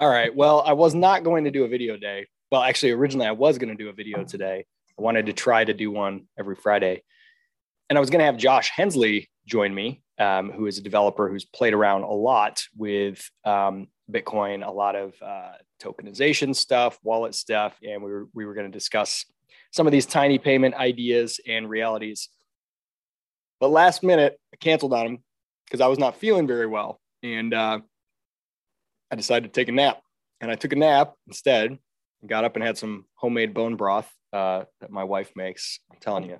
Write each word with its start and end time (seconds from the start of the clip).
All 0.00 0.08
right. 0.08 0.32
Well, 0.32 0.62
I 0.64 0.74
was 0.74 0.94
not 0.94 1.24
going 1.24 1.42
to 1.42 1.50
do 1.50 1.64
a 1.64 1.68
video 1.68 1.96
day. 1.96 2.28
Well, 2.52 2.62
actually, 2.62 2.92
originally 2.92 3.26
I 3.26 3.32
was 3.32 3.58
going 3.58 3.76
to 3.76 3.82
do 3.82 3.88
a 3.88 3.92
video 3.92 4.22
today. 4.22 4.64
I 4.96 5.02
wanted 5.02 5.26
to 5.26 5.32
try 5.32 5.64
to 5.64 5.74
do 5.74 5.90
one 5.90 6.28
every 6.38 6.54
Friday. 6.54 7.02
And 7.90 7.98
I 7.98 8.00
was 8.00 8.08
going 8.08 8.20
to 8.20 8.26
have 8.26 8.36
Josh 8.36 8.70
Hensley 8.70 9.28
join 9.44 9.74
me, 9.74 10.02
um, 10.20 10.52
who 10.52 10.66
is 10.66 10.78
a 10.78 10.82
developer 10.82 11.28
who's 11.28 11.44
played 11.44 11.74
around 11.74 12.04
a 12.04 12.12
lot 12.12 12.62
with 12.76 13.28
um, 13.44 13.88
Bitcoin, 14.08 14.64
a 14.64 14.70
lot 14.70 14.94
of 14.94 15.14
uh, 15.20 15.54
tokenization 15.82 16.54
stuff, 16.54 16.96
wallet 17.02 17.34
stuff. 17.34 17.76
And 17.82 18.00
we 18.00 18.12
were, 18.12 18.28
we 18.32 18.46
were 18.46 18.54
going 18.54 18.70
to 18.70 18.78
discuss 18.78 19.24
some 19.72 19.88
of 19.88 19.90
these 19.90 20.06
tiny 20.06 20.38
payment 20.38 20.76
ideas 20.76 21.40
and 21.44 21.68
realities. 21.68 22.28
But 23.58 23.70
last 23.70 24.04
minute, 24.04 24.38
I 24.54 24.58
canceled 24.58 24.92
on 24.92 25.06
him 25.06 25.18
because 25.66 25.80
I 25.80 25.88
was 25.88 25.98
not 25.98 26.14
feeling 26.14 26.46
very 26.46 26.68
well. 26.68 27.00
And 27.24 27.52
uh, 27.52 27.80
I 29.10 29.16
decided 29.16 29.52
to 29.52 29.60
take 29.60 29.68
a 29.68 29.72
nap. 29.72 30.02
And 30.40 30.50
I 30.50 30.54
took 30.54 30.72
a 30.72 30.76
nap 30.76 31.14
instead 31.26 31.70
and 31.70 32.30
got 32.30 32.44
up 32.44 32.56
and 32.56 32.64
had 32.64 32.78
some 32.78 33.06
homemade 33.14 33.54
bone 33.54 33.76
broth 33.76 34.10
uh, 34.32 34.64
that 34.80 34.90
my 34.90 35.04
wife 35.04 35.32
makes. 35.34 35.80
I'm 35.90 35.98
telling 36.00 36.24
you, 36.24 36.38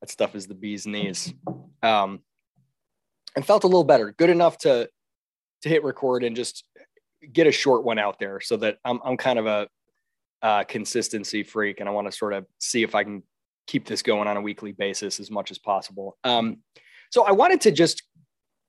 that 0.00 0.10
stuff 0.10 0.34
is 0.34 0.46
the 0.46 0.54
bee's 0.54 0.86
knees. 0.86 1.32
Um, 1.82 2.20
and 3.36 3.44
felt 3.44 3.64
a 3.64 3.66
little 3.66 3.84
better, 3.84 4.12
good 4.12 4.30
enough 4.30 4.58
to 4.58 4.88
to 5.62 5.68
hit 5.68 5.82
record 5.82 6.24
and 6.24 6.36
just 6.36 6.64
get 7.32 7.46
a 7.46 7.52
short 7.52 7.84
one 7.84 7.98
out 7.98 8.18
there 8.18 8.38
so 8.38 8.56
that 8.58 8.76
I'm, 8.84 9.00
I'm 9.02 9.16
kind 9.16 9.38
of 9.38 9.46
a 9.46 9.66
uh, 10.42 10.64
consistency 10.64 11.42
freak 11.42 11.80
and 11.80 11.88
I 11.88 11.92
want 11.92 12.06
to 12.06 12.12
sort 12.12 12.34
of 12.34 12.44
see 12.58 12.82
if 12.82 12.94
I 12.94 13.02
can 13.02 13.22
keep 13.66 13.86
this 13.86 14.02
going 14.02 14.28
on 14.28 14.36
a 14.36 14.42
weekly 14.42 14.72
basis 14.72 15.20
as 15.20 15.30
much 15.30 15.50
as 15.50 15.58
possible. 15.58 16.18
Um, 16.22 16.58
so 17.10 17.24
I 17.24 17.32
wanted 17.32 17.62
to 17.62 17.70
just 17.70 18.02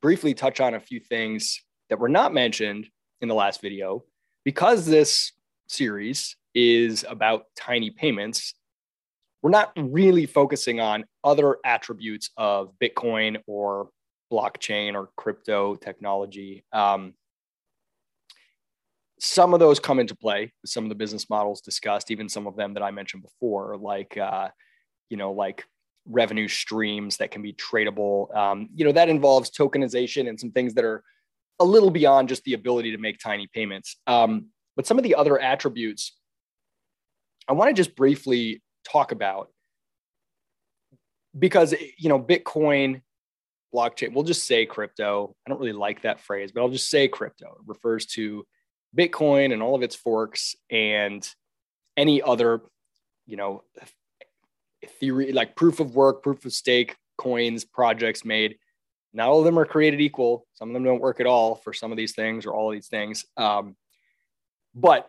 briefly 0.02 0.33
touch 0.33 0.61
on 0.61 0.73
a 0.73 0.79
few 0.79 1.02
things 1.02 1.61
that 1.89 1.99
were 1.99 2.07
not 2.07 2.33
mentioned 2.33 2.88
in 3.21 3.27
the 3.27 3.35
last 3.35 3.61
video 3.61 4.03
because 4.43 4.85
this 4.85 5.31
series 5.67 6.35
is 6.53 7.05
about 7.08 7.45
tiny 7.55 7.89
payments. 7.89 8.53
We're 9.41 9.49
not 9.49 9.72
really 9.77 10.25
focusing 10.25 10.80
on 10.80 11.05
other 11.23 11.57
attributes 11.66 12.31
of 12.38 12.73
Bitcoin 12.81 13.41
or 13.47 13.89
blockchain 14.31 14.95
or 14.95 15.09
crypto 15.16 15.75
technology. 15.75 16.63
Um, 16.72 17.13
some 19.19 19.53
of 19.53 19.59
those 19.59 19.79
come 19.79 20.00
into 20.00 20.16
play 20.16 20.52
some 20.66 20.83
of 20.83 20.89
the 20.89 20.95
business 20.95 21.29
models 21.29 21.61
discussed, 21.61 22.11
even 22.11 22.27
some 22.27 22.47
of 22.47 22.55
them 22.55 22.73
that 22.73 22.83
I 22.83 22.91
mentioned 22.91 23.23
before, 23.23 23.77
like 23.77 24.17
uh, 24.17 24.50
you 25.09 25.17
know, 25.17 25.31
like 25.31 25.66
revenue 26.05 26.47
streams 26.47 27.17
that 27.17 27.31
can 27.31 27.41
be 27.41 27.53
tradable. 27.53 28.35
Um, 28.35 28.69
you 28.75 28.85
know, 28.85 28.91
that 28.91 29.09
involves 29.09 29.52
tokenization 29.52 30.27
and 30.27 30.39
some 30.39 30.52
things 30.52 30.73
that 30.75 30.85
are 30.85 31.03
a 31.59 31.66
little 31.66 31.92
beyond 31.92 32.30
just 32.30 32.44
the 32.44 32.53
ability 32.53 32.92
to 32.92 32.98
make 32.98 33.20
tiny 33.20 33.48
payments. 33.53 33.98
Um, 34.08 34.48
but 34.75 34.86
some 34.86 34.98
of 34.98 35.03
the 35.03 35.16
other 35.16 35.39
attributes 35.39 36.14
I 37.47 37.53
want 37.53 37.70
to 37.70 37.73
just 37.73 37.95
briefly 37.95 38.62
talk 38.89 39.12
about 39.12 39.50
because 41.38 41.73
you 41.97 42.09
know 42.09 42.20
Bitcoin 42.20 43.02
blockchain, 43.73 44.14
we'll 44.14 44.23
just 44.23 44.45
say 44.45 44.66
crypto. 44.66 45.36
I 45.45 45.50
don't 45.50 45.59
really 45.59 45.73
like 45.73 46.02
that 46.03 46.22
phrase, 46.22 46.52
but 46.52 46.62
I'll 46.62 46.70
just 46.70 46.89
say 46.89 47.08
crypto. 47.08 47.47
It 47.59 47.67
refers 47.67 48.06
to 48.08 48.45
Bitcoin 48.97 49.52
and 49.52 49.62
all 49.62 49.75
of 49.75 49.84
its 49.84 49.95
forks 49.95 50.56
and 50.72 51.28
any 51.97 52.22
other, 52.22 52.62
you 53.25 53.36
know, 53.36 53.64
theory 55.00 55.31
like 55.34 55.56
proof 55.56 55.80
of 55.80 55.95
work, 55.95 56.23
proof 56.23 56.45
of 56.45 56.53
stake 56.53 56.95
coins, 57.17 57.66
projects 57.66 58.23
made. 58.23 58.58
Not 59.16 59.30
all 59.30 59.39
of 59.39 59.45
them 59.45 59.58
are 59.58 59.66
created 59.66 60.02
equal. 60.02 60.45
Some 60.53 60.69
of 60.69 60.73
them 60.73 60.83
don't 60.83 61.02
work 61.02 61.19
at 61.19 61.25
all 61.25 61.55
for 61.55 61.73
some 61.73 61.91
of 61.91 61.97
these 61.97 62.13
things 62.13 62.45
or 62.45 62.53
all 62.53 62.69
of 62.69 62.75
these 62.75 62.89
things. 62.89 63.25
Um, 63.38 63.75
but 64.75 65.07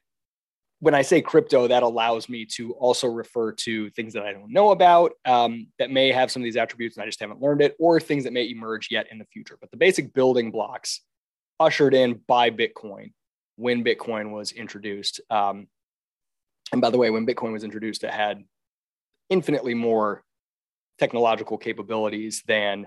when 0.78 0.94
I 0.94 1.02
say 1.02 1.20
crypto, 1.20 1.66
that 1.68 1.82
allows 1.82 2.28
me 2.28 2.44
to 2.52 2.72
also 2.74 3.08
refer 3.08 3.52
to 3.52 3.91
things 3.91 4.12
that 4.12 4.22
I 4.22 4.32
don't 4.32 4.53
know 4.53 4.70
about 4.70 5.12
um, 5.25 5.69
that 5.78 5.91
may 5.91 6.12
have 6.12 6.31
some 6.31 6.42
of 6.42 6.44
these 6.44 6.56
attributes 6.56 6.97
and 6.97 7.03
I 7.03 7.06
just 7.06 7.19
haven't 7.19 7.41
learned 7.41 7.62
it, 7.62 7.75
or 7.78 7.98
things 7.98 8.25
that 8.25 8.32
may 8.32 8.48
emerge 8.48 8.88
yet 8.91 9.06
in 9.10 9.19
the 9.19 9.25
future. 9.25 9.58
But 9.60 9.70
the 9.70 9.76
basic 9.76 10.14
building 10.14 10.50
blocks 10.50 11.00
ushered 11.58 11.94
in 11.94 12.20
by 12.28 12.50
Bitcoin 12.50 13.12
when 13.56 13.82
Bitcoin 13.82 14.31
was 14.31 14.52
introduced. 14.52 15.20
Um, 15.31 15.66
and 16.72 16.81
by 16.81 16.91
the 16.91 16.98
way, 16.98 17.10
when 17.10 17.26
Bitcoin 17.26 17.52
was 17.52 17.64
introduced, 17.64 18.04
it 18.04 18.10
had 18.10 18.44
infinitely 19.31 19.75
more 19.75 20.22
technological 20.98 21.58
capabilities 21.58 22.42
than 22.47 22.86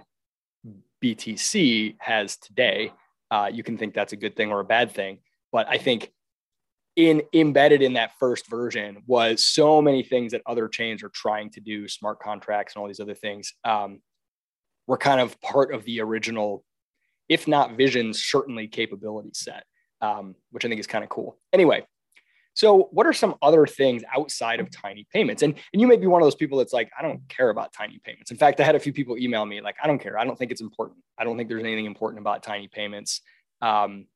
BTC 1.04 1.96
has 2.00 2.38
today. 2.38 2.92
Uh, 3.32 3.50
you 3.52 3.64
can 3.64 3.78
think 3.78 3.94
that's 3.94 4.14
a 4.14 4.18
good 4.18 4.36
thing 4.36 4.52
or 4.52 4.60
a 4.60 4.66
bad 4.66 4.92
thing, 4.92 5.20
but 5.52 5.68
I 5.70 5.78
think 5.78 6.12
in 6.96 7.22
embedded 7.34 7.82
in 7.82 7.94
that 7.94 8.12
first 8.20 8.50
version 8.50 9.04
was 9.08 9.46
so 9.46 9.82
many 9.82 10.04
things 10.04 10.32
that 10.32 10.42
other 10.46 10.68
chains 10.68 11.04
are 11.04 11.10
trying 11.10 11.50
to 11.52 11.62
do, 11.62 11.88
smart 11.88 12.20
contracts 12.20 12.76
and 12.76 12.82
all 12.82 12.88
these 12.88 13.00
other 13.00 13.14
things, 13.14 13.54
um, 13.64 14.02
were 14.88 14.98
kind 14.98 15.22
of 15.22 15.40
part 15.42 15.74
of 15.74 15.86
the 15.86 16.02
original, 16.02 16.66
if 17.30 17.48
not 17.48 17.78
vision, 17.78 18.14
certainly 18.14 18.68
capability 18.68 19.30
set 19.34 19.64
um, 20.02 20.36
which 20.52 20.66
I 20.66 20.68
think 20.68 20.80
is 20.80 20.88
kind 20.88 21.04
of 21.04 21.10
cool. 21.10 21.38
Anyway, 21.54 21.86
so 22.60 22.90
what 22.92 23.08
are 23.08 23.14
some 23.14 23.36
other 23.42 23.66
things 23.66 24.04
outside 24.14 24.60
of 24.60 24.70
tiny 24.70 25.08
payments? 25.14 25.44
And, 25.44 25.56
and 25.72 25.80
you 25.80 25.88
may 25.88 25.96
be 25.96 26.08
one 26.08 26.22
of 26.22 26.26
those 26.26 26.36
people 26.36 26.58
that's 26.58 26.74
like, 26.74 26.92
I 27.00 27.02
don't 27.02 27.22
care 27.30 27.52
about 27.52 27.72
tiny 27.72 28.02
payments. 28.04 28.32
In 28.32 28.38
fact, 28.38 28.60
I 28.60 28.66
had 28.66 28.76
a 28.76 28.80
few 28.82 28.92
people 28.92 29.18
email 29.18 29.46
me 29.46 29.62
like, 29.62 29.78
I 29.82 29.88
don't 29.88 29.98
care. 29.98 30.20
I 30.20 30.26
don't 30.26 30.38
think 30.38 30.52
it's 30.52 30.60
important. 30.60 31.00
I 31.18 31.24
don't 31.24 31.38
think 31.38 31.48
there's 31.48 31.64
anything 31.64 31.86
important 31.86 32.20
about 32.20 32.44
tiny 32.44 32.68
payments. 32.68 33.22
Um, 33.62 34.08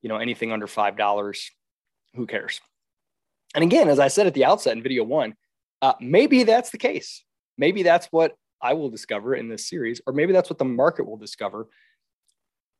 you 0.00 0.08
know, 0.08 0.16
anything 0.16 0.52
under 0.52 0.68
$5, 0.68 1.50
who 2.14 2.26
cares? 2.28 2.60
And 3.56 3.64
again, 3.64 3.88
as 3.88 3.98
I 3.98 4.06
said 4.06 4.28
at 4.28 4.34
the 4.34 4.44
outset 4.44 4.76
in 4.76 4.82
video 4.84 5.02
one, 5.02 5.34
uh, 5.82 5.94
maybe 6.00 6.44
that's 6.44 6.70
the 6.70 6.78
case. 6.78 7.24
Maybe 7.56 7.82
that's 7.82 8.06
what 8.12 8.36
I 8.62 8.74
will 8.74 8.90
discover 8.90 9.34
in 9.34 9.48
this 9.48 9.68
series, 9.68 10.00
or 10.06 10.12
maybe 10.12 10.32
that's 10.32 10.48
what 10.48 10.60
the 10.60 10.64
market 10.64 11.04
will 11.04 11.16
discover 11.16 11.66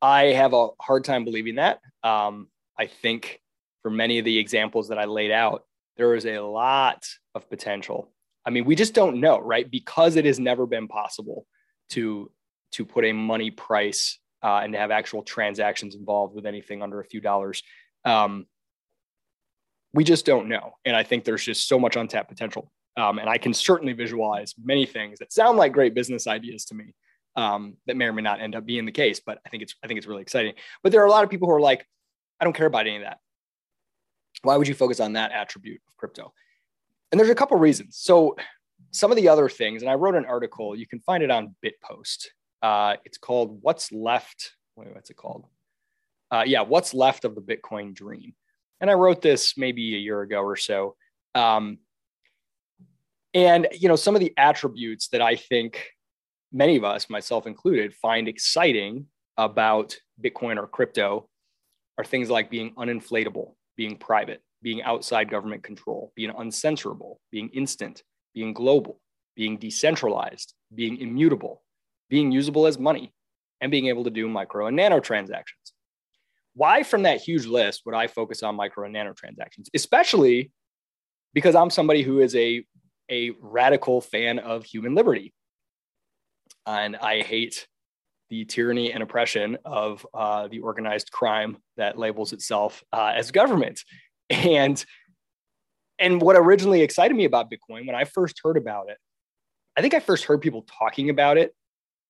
I 0.00 0.26
have 0.26 0.52
a 0.52 0.68
hard 0.80 1.02
time 1.02 1.24
believing 1.24 1.56
that. 1.56 1.80
Um, 2.04 2.46
I 2.78 2.86
think 2.86 3.40
for 3.82 3.90
many 3.90 4.18
of 4.18 4.24
the 4.24 4.38
examples 4.38 4.88
that 4.88 4.98
I 4.98 5.04
laid 5.04 5.30
out, 5.30 5.64
there 5.96 6.14
is 6.14 6.26
a 6.26 6.38
lot 6.38 7.06
of 7.34 7.48
potential. 7.48 8.12
I 8.44 8.50
mean, 8.50 8.64
we 8.64 8.74
just 8.74 8.94
don't 8.94 9.20
know, 9.20 9.38
right? 9.38 9.68
Because 9.70 10.16
it 10.16 10.24
has 10.24 10.38
never 10.38 10.66
been 10.66 10.88
possible 10.88 11.46
to 11.90 12.30
to 12.72 12.84
put 12.84 13.04
a 13.04 13.12
money 13.12 13.50
price 13.50 14.18
uh, 14.42 14.60
and 14.62 14.72
to 14.72 14.78
have 14.78 14.90
actual 14.90 15.22
transactions 15.22 15.94
involved 15.94 16.34
with 16.34 16.46
anything 16.46 16.82
under 16.82 17.00
a 17.00 17.04
few 17.04 17.20
dollars. 17.20 17.62
Um, 18.04 18.46
we 19.94 20.04
just 20.04 20.26
don't 20.26 20.48
know, 20.48 20.74
and 20.84 20.94
I 20.94 21.02
think 21.02 21.24
there's 21.24 21.44
just 21.44 21.66
so 21.66 21.78
much 21.78 21.96
untapped 21.96 22.28
potential. 22.28 22.70
Um, 22.96 23.18
and 23.18 23.28
I 23.28 23.38
can 23.38 23.54
certainly 23.54 23.92
visualize 23.92 24.54
many 24.62 24.84
things 24.84 25.20
that 25.20 25.32
sound 25.32 25.56
like 25.56 25.72
great 25.72 25.94
business 25.94 26.26
ideas 26.26 26.64
to 26.66 26.74
me 26.74 26.94
um, 27.36 27.76
that 27.86 27.96
may 27.96 28.06
or 28.06 28.12
may 28.12 28.22
not 28.22 28.40
end 28.40 28.56
up 28.56 28.66
being 28.66 28.84
the 28.84 28.92
case. 28.92 29.20
But 29.24 29.38
I 29.46 29.48
think 29.48 29.62
it's 29.62 29.74
I 29.82 29.86
think 29.86 29.98
it's 29.98 30.06
really 30.06 30.22
exciting. 30.22 30.54
But 30.82 30.92
there 30.92 31.02
are 31.02 31.06
a 31.06 31.10
lot 31.10 31.24
of 31.24 31.30
people 31.30 31.48
who 31.48 31.54
are 31.54 31.60
like, 31.60 31.86
I 32.40 32.44
don't 32.44 32.54
care 32.54 32.66
about 32.66 32.86
any 32.86 32.96
of 32.96 33.02
that. 33.02 33.18
Why 34.42 34.56
would 34.56 34.68
you 34.68 34.74
focus 34.74 35.00
on 35.00 35.14
that 35.14 35.32
attribute 35.32 35.80
of 35.88 35.96
crypto? 35.96 36.32
And 37.10 37.18
there's 37.18 37.30
a 37.30 37.34
couple 37.34 37.56
reasons. 37.58 37.96
So 37.96 38.36
some 38.90 39.10
of 39.10 39.16
the 39.16 39.28
other 39.28 39.48
things, 39.48 39.82
and 39.82 39.90
I 39.90 39.94
wrote 39.94 40.14
an 40.14 40.24
article. 40.24 40.76
You 40.76 40.86
can 40.86 41.00
find 41.00 41.22
it 41.22 41.30
on 41.30 41.54
Bitpost. 41.64 42.28
Uh, 42.62 42.96
it's 43.04 43.18
called 43.18 43.58
"What's 43.62 43.92
Left." 43.92 44.52
Wait, 44.76 44.94
what's 44.94 45.10
it 45.10 45.16
called? 45.16 45.46
Uh, 46.30 46.44
yeah, 46.46 46.62
"What's 46.62 46.94
Left 46.94 47.24
of 47.24 47.34
the 47.34 47.40
Bitcoin 47.40 47.94
Dream." 47.94 48.34
And 48.80 48.90
I 48.90 48.94
wrote 48.94 49.22
this 49.22 49.56
maybe 49.56 49.94
a 49.94 49.98
year 49.98 50.22
ago 50.22 50.40
or 50.40 50.56
so. 50.56 50.96
Um, 51.34 51.78
and 53.34 53.68
you 53.72 53.88
know, 53.88 53.96
some 53.96 54.14
of 54.14 54.20
the 54.20 54.34
attributes 54.36 55.08
that 55.08 55.20
I 55.20 55.36
think 55.36 55.90
many 56.52 56.76
of 56.76 56.84
us, 56.84 57.10
myself 57.10 57.46
included, 57.46 57.94
find 57.94 58.28
exciting 58.28 59.06
about 59.36 59.98
Bitcoin 60.20 60.56
or 60.56 60.66
crypto 60.66 61.28
are 61.96 62.04
things 62.04 62.30
like 62.30 62.50
being 62.50 62.74
uninflatable, 62.74 63.54
being 63.78 63.96
private, 63.96 64.42
being 64.60 64.82
outside 64.82 65.30
government 65.30 65.62
control, 65.62 66.12
being 66.14 66.32
uncensorable, 66.32 67.16
being 67.30 67.48
instant, 67.50 68.02
being 68.34 68.52
global, 68.52 69.00
being 69.36 69.56
decentralized, 69.56 70.52
being 70.74 70.98
immutable, 70.98 71.62
being 72.10 72.30
usable 72.30 72.66
as 72.66 72.78
money, 72.78 73.14
and 73.62 73.70
being 73.70 73.86
able 73.86 74.04
to 74.04 74.10
do 74.10 74.28
micro 74.28 74.66
and 74.66 74.76
nano 74.76 75.00
transactions. 75.00 75.72
Why, 76.54 76.82
from 76.82 77.04
that 77.04 77.20
huge 77.20 77.46
list, 77.46 77.82
would 77.86 77.94
I 77.94 78.08
focus 78.08 78.42
on 78.42 78.56
micro 78.56 78.84
and 78.84 78.92
nano 78.92 79.12
transactions? 79.12 79.70
Especially 79.72 80.50
because 81.32 81.54
I'm 81.54 81.70
somebody 81.70 82.02
who 82.02 82.20
is 82.20 82.34
a, 82.34 82.64
a 83.10 83.30
radical 83.40 84.00
fan 84.00 84.40
of 84.40 84.64
human 84.64 84.94
liberty 84.94 85.32
and 86.66 86.96
I 86.96 87.22
hate 87.22 87.66
the 88.30 88.44
tyranny 88.44 88.92
and 88.92 89.02
oppression 89.02 89.58
of 89.64 90.06
uh, 90.14 90.48
the 90.48 90.60
organized 90.60 91.10
crime 91.10 91.56
that 91.76 91.98
labels 91.98 92.32
itself 92.32 92.82
uh, 92.92 93.12
as 93.14 93.30
government. 93.30 93.82
And 94.30 94.84
and 95.98 96.20
what 96.22 96.36
originally 96.36 96.82
excited 96.82 97.16
me 97.16 97.24
about 97.24 97.50
Bitcoin 97.50 97.86
when 97.86 97.94
I 97.94 98.04
first 98.04 98.40
heard 98.44 98.56
about 98.56 98.88
it, 98.88 98.98
I 99.76 99.80
think 99.80 99.94
I 99.94 100.00
first 100.00 100.24
heard 100.24 100.40
people 100.40 100.66
talking 100.78 101.10
about 101.10 101.38
it 101.38 101.54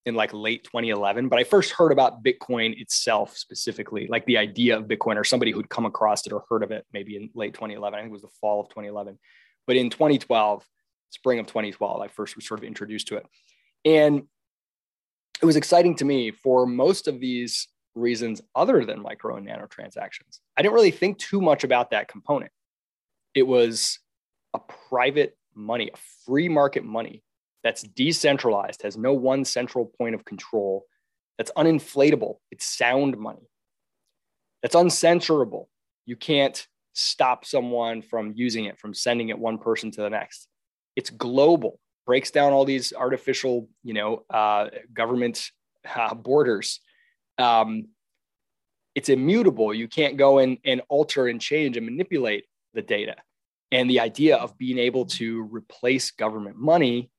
in 0.04 0.14
like 0.14 0.32
late 0.32 0.64
2011, 0.64 1.28
but 1.28 1.38
I 1.38 1.44
first 1.44 1.70
heard 1.72 1.92
about 1.92 2.24
Bitcoin 2.24 2.80
itself 2.80 3.36
specifically, 3.36 4.06
like 4.08 4.24
the 4.26 4.38
idea 4.38 4.76
of 4.76 4.84
Bitcoin 4.84 5.16
or 5.16 5.24
somebody 5.24 5.52
who'd 5.52 5.68
come 5.68 5.86
across 5.86 6.26
it 6.26 6.32
or 6.32 6.44
heard 6.48 6.62
of 6.62 6.70
it 6.70 6.86
maybe 6.92 7.16
in 7.16 7.30
late 7.34 7.54
2011. 7.54 7.96
I 7.96 8.02
think 8.02 8.10
it 8.10 8.12
was 8.12 8.22
the 8.22 8.28
fall 8.40 8.60
of 8.60 8.68
2011. 8.68 9.18
But 9.66 9.76
in 9.76 9.90
2012, 9.90 10.64
spring 11.10 11.38
of 11.38 11.46
2012, 11.46 12.00
I 12.00 12.08
first 12.08 12.36
was 12.36 12.46
sort 12.46 12.60
of 12.60 12.64
introduced 12.64 13.08
to 13.08 13.16
it. 13.16 13.26
And 13.84 14.24
it 15.40 15.46
was 15.46 15.56
exciting 15.56 15.94
to 15.96 16.04
me 16.04 16.30
for 16.30 16.66
most 16.66 17.08
of 17.08 17.20
these 17.20 17.68
reasons 17.94 18.40
other 18.54 18.84
than 18.84 19.02
micro 19.02 19.36
and 19.36 19.46
nano 19.46 19.66
transactions. 19.66 20.40
I 20.56 20.62
didn't 20.62 20.74
really 20.74 20.90
think 20.90 21.18
too 21.18 21.40
much 21.40 21.64
about 21.64 21.90
that 21.90 22.08
component. 22.08 22.52
It 23.34 23.42
was 23.42 23.98
a 24.54 24.60
private 24.88 25.36
money, 25.54 25.90
a 25.92 25.98
free 26.24 26.48
market 26.48 26.84
money 26.84 27.22
that's 27.62 27.82
decentralized, 27.82 28.82
has 28.82 28.96
no 28.96 29.12
one 29.12 29.44
central 29.44 29.86
point 29.98 30.14
of 30.14 30.24
control, 30.24 30.86
that's 31.36 31.52
uninflatable, 31.56 32.36
it's 32.50 32.64
sound 32.64 33.18
money, 33.18 33.48
that's 34.62 34.74
uncensorable. 34.74 35.66
You 36.06 36.16
can't 36.16 36.66
stop 36.94 37.44
someone 37.44 38.02
from 38.02 38.32
using 38.34 38.64
it, 38.64 38.78
from 38.78 38.94
sending 38.94 39.28
it 39.28 39.38
one 39.38 39.58
person 39.58 39.90
to 39.92 40.00
the 40.02 40.10
next. 40.10 40.48
It's 40.96 41.10
global, 41.10 41.78
breaks 42.08 42.30
down 42.30 42.54
all 42.54 42.64
these 42.64 42.94
artificial, 42.94 43.68
you 43.84 43.92
know, 43.92 44.24
uh, 44.30 44.68
government 44.94 45.50
uh, 45.94 46.14
borders. 46.14 46.80
Um, 47.36 47.88
it's 48.94 49.10
immutable. 49.10 49.74
You 49.74 49.88
can't 49.88 50.16
go 50.16 50.38
in 50.38 50.56
and 50.64 50.80
alter 50.88 51.26
and 51.26 51.38
change 51.38 51.76
and 51.76 51.84
manipulate 51.84 52.46
the 52.72 52.80
data. 52.80 53.16
And 53.72 53.90
the 53.90 54.00
idea 54.00 54.38
of 54.38 54.56
being 54.56 54.78
able 54.78 55.04
to 55.20 55.42
replace 55.52 56.10
government 56.10 56.56
money 56.56 57.10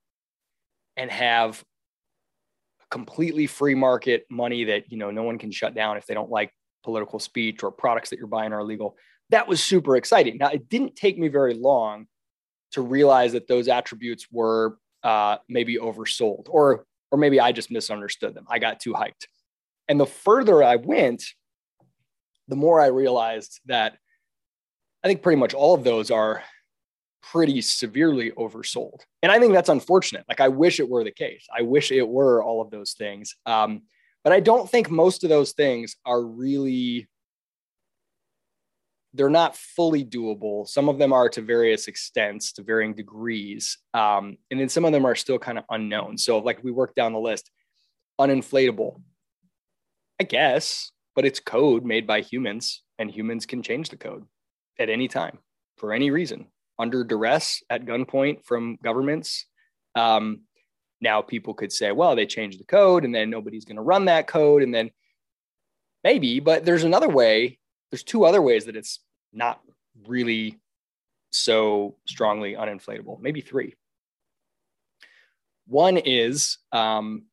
and 0.98 1.12
have 1.12 1.64
completely 2.90 3.46
free 3.46 3.76
market 3.76 4.26
money 4.32 4.64
that 4.64 4.92
you 4.92 4.98
know 4.98 5.12
no 5.12 5.22
one 5.22 5.38
can 5.38 5.52
shut 5.52 5.76
down 5.76 5.98
if 5.98 6.08
they 6.08 6.16
don't 6.16 6.32
like 6.32 6.52
political 6.84 7.20
speech 7.20 7.62
or 7.62 7.72
products 7.72 8.10
that 8.10 8.18
you're 8.18 8.26
buying 8.26 8.52
are 8.52 8.62
illegal 8.62 8.98
that 9.30 9.48
was 9.48 9.62
super 9.62 9.96
exciting 9.96 10.40
now 10.40 10.48
it 10.48 10.68
didn't 10.70 10.96
take 10.96 11.16
me 11.16 11.28
very 11.28 11.54
long 11.54 12.08
to 12.72 12.82
realize 12.82 13.34
that 13.34 13.48
those 13.48 13.68
attributes 13.68 14.28
were 14.32 14.78
uh, 15.04 15.38
maybe 15.48 15.78
oversold 15.78 16.48
or 16.50 16.86
or 17.12 17.18
maybe 17.18 17.40
i 17.40 17.52
just 17.52 17.72
misunderstood 17.72 18.36
them 18.36 18.46
i 18.50 18.60
got 18.60 18.80
too 18.80 18.94
hyped 18.94 19.26
and 19.88 20.00
the 20.00 20.06
further 20.06 20.62
i 20.64 20.76
went 20.76 21.24
the 22.48 22.56
more 22.56 22.82
i 22.82 22.88
realized 22.88 23.60
that 23.66 23.98
i 25.04 25.08
think 25.08 25.22
pretty 25.22 25.40
much 25.40 25.54
all 25.54 25.74
of 25.74 25.84
those 25.84 26.12
are 26.12 26.44
pretty 27.22 27.62
severely 27.62 28.32
oversold. 28.32 29.02
And 29.22 29.32
I 29.32 29.40
think 29.40 29.54
that's 29.54 29.70
unfortunate. 29.70 30.26
Like, 30.28 30.40
I 30.40 30.48
wish 30.48 30.80
it 30.80 30.90
were 30.90 31.04
the 31.04 31.12
case. 31.12 31.46
I 31.56 31.62
wish 31.62 31.92
it 31.92 32.08
were 32.08 32.44
all 32.44 32.62
of 32.62 32.72
those 32.72 32.94
things. 32.94 33.36
Um, 33.46 33.84
but 34.24 34.34
I 34.34 34.40
don't 34.40 34.70
think 34.70 34.90
most 34.90 35.24
of 35.24 35.30
those 35.30 35.54
things 35.54 35.96
are 36.06 36.22
really, 36.22 37.08
they're 39.14 39.30
not 39.30 39.56
fully 39.56 40.06
doable. 40.06 40.68
Some 40.68 40.90
of 40.90 41.00
them 41.00 41.12
are 41.14 41.30
to 41.30 41.42
various 41.42 41.88
extents, 41.88 42.52
to 42.54 42.64
varying 42.64 42.94
degrees. 42.94 43.78
Um, 43.94 44.38
and 44.52 44.60
then 44.60 44.70
some 44.70 44.86
of 44.86 44.92
them 44.92 45.06
are 45.06 45.16
still 45.16 45.40
kind 45.40 45.58
of 45.58 45.64
unknown. 45.70 46.18
So, 46.18 46.40
like, 46.40 46.64
we 46.64 46.72
work 46.72 46.96
down 46.96 47.14
the 47.14 47.20
list 47.20 47.50
uninflatable, 48.20 49.02
I 50.20 50.26
guess, 50.26 50.92
but 51.16 51.26
it's 51.26 51.40
code 51.40 51.86
made 51.86 52.06
by 52.06 52.22
humans, 52.22 52.84
and 53.00 53.10
humans 53.10 53.46
can 53.46 53.64
change 53.64 53.90
the 53.90 53.98
code 53.98 54.26
at 54.78 54.90
any 54.90 55.08
time 55.08 55.40
for 55.78 55.94
any 55.94 56.12
reason 56.12 56.48
under 56.78 57.04
duress 57.04 57.62
at 57.70 57.86
gunpoint 57.86 58.46
from 58.46 58.78
governments. 58.82 59.46
Um, 59.96 60.42
now 61.02 61.22
people 61.22 61.54
could 61.54 61.72
say, 61.72 61.92
well, 61.92 62.16
they 62.16 62.26
changed 62.26 62.60
the 62.60 62.66
code 62.66 63.06
and 63.06 63.14
then 63.14 63.30
nobody's 63.30 63.66
going 63.66 63.76
to 63.76 63.82
run 63.82 64.06
that 64.06 64.28
code. 64.28 64.64
And 64.64 64.74
then 64.74 64.92
maybe, 66.04 66.40
but 66.40 66.66
there's 66.66 66.84
another 66.84 67.10
way. 67.10 67.59
There's 67.92 68.04
two 68.04 68.26
other 68.26 68.42
ways 68.42 68.66
that 68.66 68.76
it's 68.76 69.00
not 69.34 69.62
really 70.08 70.60
so 71.32 71.96
strongly 72.08 72.54
uninflatable, 72.54 73.20
maybe 73.22 73.42
three. 73.42 73.76
One 75.68 75.98
is 75.98 76.58
um, 76.72 77.26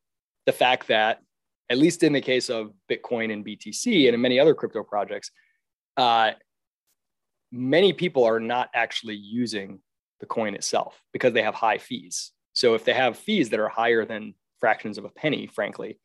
the 0.44 0.52
fact 0.52 0.88
that, 0.88 1.20
at 1.70 1.78
least 1.78 2.02
in 2.02 2.12
the 2.12 2.20
case 2.20 2.48
of 2.48 2.72
Bitcoin 2.90 3.32
and 3.32 3.44
BTC 3.44 4.06
and 4.06 4.14
in 4.14 4.20
many 4.20 4.38
other 4.38 4.54
crypto 4.54 4.82
projects, 4.82 5.30
uh, 5.96 6.32
many 7.50 7.92
people 7.92 8.24
are 8.24 8.40
not 8.40 8.70
actually 8.74 9.16
using 9.16 9.80
the 10.20 10.26
coin 10.26 10.54
itself 10.54 11.00
because 11.12 11.32
they 11.32 11.42
have 11.42 11.54
high 11.54 11.78
fees. 11.78 12.32
So 12.52 12.74
if 12.74 12.84
they 12.84 12.94
have 12.94 13.18
fees 13.18 13.50
that 13.50 13.60
are 13.60 13.68
higher 13.68 14.04
than 14.04 14.34
fractions 14.58 14.98
of 14.98 15.04
a 15.04 15.10
penny, 15.10 15.46
frankly, 15.46 15.98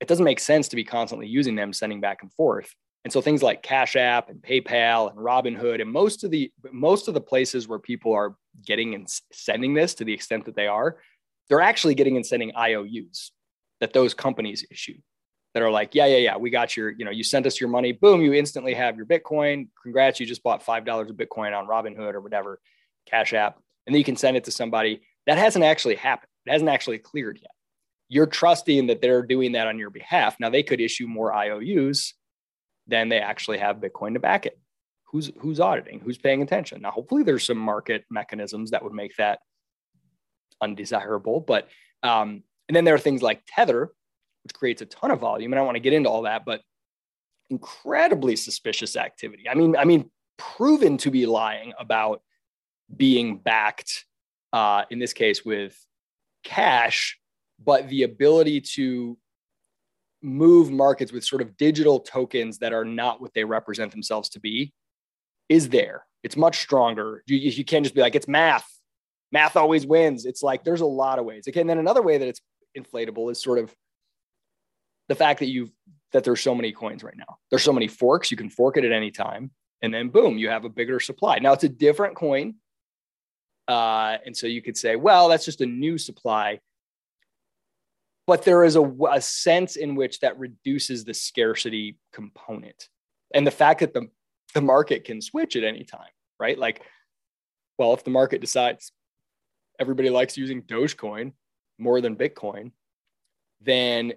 it 0.00 0.08
doesn't 0.08 0.24
make 0.24 0.40
sense 0.40 0.68
to 0.68 0.76
be 0.76 0.84
constantly 0.84 1.26
using 1.26 1.54
them, 1.54 1.72
sending 1.72 2.00
back 2.00 2.18
and 2.22 2.32
forth. 2.32 2.74
And 3.04 3.12
so 3.12 3.20
things 3.20 3.42
like 3.42 3.62
Cash 3.62 3.96
App 3.96 4.28
and 4.28 4.42
PayPal 4.42 5.10
and 5.10 5.18
Robinhood 5.18 5.80
and 5.80 5.90
most 5.90 6.22
of 6.22 6.30
the 6.30 6.52
most 6.70 7.08
of 7.08 7.14
the 7.14 7.20
places 7.20 7.66
where 7.66 7.78
people 7.78 8.12
are 8.12 8.36
getting 8.64 8.94
and 8.94 9.08
sending 9.32 9.72
this 9.74 9.94
to 9.94 10.04
the 10.04 10.12
extent 10.12 10.44
that 10.44 10.54
they 10.54 10.66
are, 10.66 10.98
they're 11.48 11.62
actually 11.62 11.94
getting 11.94 12.16
and 12.16 12.26
sending 12.26 12.52
IOUs 12.54 13.32
that 13.80 13.92
those 13.94 14.12
companies 14.12 14.66
issue 14.70 14.98
that 15.54 15.62
are 15.62 15.70
like, 15.70 15.94
yeah, 15.94 16.06
yeah, 16.06 16.18
yeah, 16.18 16.36
we 16.36 16.50
got 16.50 16.76
your, 16.76 16.90
you 16.90 17.04
know, 17.04 17.10
you 17.10 17.24
sent 17.24 17.46
us 17.46 17.60
your 17.60 17.70
money, 17.70 17.92
boom, 17.92 18.20
you 18.20 18.34
instantly 18.34 18.74
have 18.74 18.96
your 18.96 19.06
Bitcoin. 19.06 19.68
Congrats, 19.82 20.20
you 20.20 20.26
just 20.26 20.42
bought 20.42 20.62
five 20.62 20.84
dollars 20.84 21.10
of 21.10 21.16
Bitcoin 21.16 21.58
on 21.58 21.66
Robinhood 21.66 22.14
or 22.14 22.20
whatever, 22.20 22.60
Cash 23.06 23.32
App, 23.32 23.56
and 23.86 23.94
then 23.94 23.98
you 23.98 24.04
can 24.04 24.16
send 24.16 24.36
it 24.36 24.44
to 24.44 24.50
somebody. 24.50 25.00
That 25.26 25.38
hasn't 25.38 25.64
actually 25.64 25.96
happened. 25.96 26.30
It 26.46 26.52
hasn't 26.52 26.70
actually 26.70 26.98
cleared 26.98 27.38
yet. 27.40 27.50
You're 28.08 28.26
trusting 28.26 28.88
that 28.88 29.00
they're 29.00 29.22
doing 29.22 29.52
that 29.52 29.68
on 29.68 29.78
your 29.78 29.90
behalf. 29.90 30.36
Now 30.38 30.50
they 30.50 30.62
could 30.62 30.80
issue 30.80 31.06
more 31.06 31.32
IOUs 31.32 32.14
than 32.90 33.08
they 33.08 33.20
actually 33.20 33.58
have 33.58 33.76
Bitcoin 33.76 34.14
to 34.14 34.20
back 34.20 34.46
it. 34.46 34.58
Who's 35.06 35.30
who's 35.38 35.60
auditing? 35.60 36.00
Who's 36.00 36.18
paying 36.18 36.42
attention? 36.42 36.82
Now, 36.82 36.90
hopefully, 36.90 37.22
there's 37.22 37.44
some 37.44 37.58
market 37.58 38.04
mechanisms 38.10 38.70
that 38.70 38.84
would 38.84 38.92
make 38.92 39.16
that 39.16 39.40
undesirable. 40.60 41.40
But 41.40 41.68
um, 42.02 42.42
and 42.68 42.76
then 42.76 42.84
there 42.84 42.94
are 42.94 42.98
things 42.98 43.22
like 43.22 43.42
Tether, 43.46 43.90
which 44.44 44.54
creates 44.54 44.82
a 44.82 44.86
ton 44.86 45.10
of 45.10 45.20
volume. 45.20 45.52
And 45.52 45.58
I 45.58 45.62
want 45.62 45.76
to 45.76 45.80
get 45.80 45.92
into 45.92 46.08
all 46.08 46.22
that, 46.22 46.44
but 46.44 46.60
incredibly 47.50 48.36
suspicious 48.36 48.96
activity. 48.96 49.48
I 49.48 49.54
mean, 49.54 49.76
I 49.76 49.84
mean, 49.84 50.10
proven 50.36 50.96
to 50.98 51.10
be 51.10 51.26
lying 51.26 51.72
about 51.78 52.22
being 52.96 53.38
backed, 53.38 54.04
uh, 54.52 54.84
in 54.90 54.98
this 54.98 55.12
case 55.12 55.44
with 55.44 55.76
cash, 56.44 57.18
but 57.62 57.88
the 57.88 58.04
ability 58.04 58.60
to 58.60 59.18
move 60.22 60.70
markets 60.70 61.12
with 61.12 61.24
sort 61.24 61.42
of 61.42 61.56
digital 61.56 62.00
tokens 62.00 62.58
that 62.58 62.72
are 62.72 62.84
not 62.84 63.20
what 63.20 63.32
they 63.34 63.44
represent 63.44 63.90
themselves 63.90 64.28
to 64.30 64.40
be 64.40 64.72
is 65.48 65.68
there. 65.68 66.04
It's 66.22 66.36
much 66.36 66.60
stronger. 66.60 67.22
You, 67.26 67.38
you 67.38 67.64
can't 67.64 67.84
just 67.84 67.94
be 67.94 68.00
like, 68.00 68.14
it's 68.14 68.28
math. 68.28 68.68
Math 69.32 69.56
always 69.56 69.86
wins. 69.86 70.26
It's 70.26 70.42
like 70.42 70.64
there's 70.64 70.80
a 70.80 70.86
lot 70.86 71.18
of 71.18 71.24
ways. 71.24 71.44
Okay. 71.48 71.60
And 71.60 71.70
then 71.70 71.78
another 71.78 72.02
way 72.02 72.18
that 72.18 72.28
it's 72.28 72.40
inflatable 72.76 73.30
is 73.30 73.42
sort 73.42 73.58
of 73.58 73.74
the 75.08 75.14
fact 75.14 75.40
that 75.40 75.48
you've 75.48 75.70
that 76.12 76.24
there's 76.24 76.40
so 76.40 76.54
many 76.54 76.72
coins 76.72 77.04
right 77.04 77.16
now. 77.16 77.38
There's 77.50 77.62
so 77.62 77.72
many 77.72 77.86
forks, 77.86 78.30
you 78.30 78.36
can 78.36 78.50
fork 78.50 78.76
it 78.76 78.84
at 78.84 78.92
any 78.92 79.10
time. 79.10 79.52
And 79.80 79.94
then 79.94 80.08
boom, 80.08 80.38
you 80.38 80.48
have 80.48 80.64
a 80.64 80.68
bigger 80.68 81.00
supply. 81.00 81.38
Now 81.38 81.52
it's 81.52 81.64
a 81.64 81.68
different 81.68 82.16
coin. 82.16 82.56
Uh, 83.68 84.18
and 84.26 84.36
so 84.36 84.48
you 84.48 84.60
could 84.60 84.76
say, 84.76 84.96
well, 84.96 85.28
that's 85.28 85.44
just 85.44 85.60
a 85.60 85.66
new 85.66 85.96
supply. 85.98 86.58
But 88.30 88.44
there 88.44 88.62
is 88.62 88.76
a, 88.76 88.88
a 89.10 89.20
sense 89.20 89.74
in 89.74 89.96
which 89.96 90.20
that 90.20 90.38
reduces 90.38 91.02
the 91.02 91.14
scarcity 91.14 91.98
component. 92.12 92.88
And 93.34 93.44
the 93.44 93.50
fact 93.50 93.80
that 93.80 93.92
the, 93.92 94.08
the 94.54 94.60
market 94.60 95.02
can 95.02 95.20
switch 95.20 95.56
at 95.56 95.64
any 95.64 95.82
time, 95.82 96.12
right? 96.38 96.56
Like, 96.56 96.80
well, 97.76 97.92
if 97.92 98.04
the 98.04 98.12
market 98.12 98.40
decides 98.40 98.92
everybody 99.80 100.10
likes 100.10 100.36
using 100.36 100.62
Dogecoin 100.62 101.32
more 101.76 102.00
than 102.00 102.14
Bitcoin, 102.14 102.70
then 103.60 104.12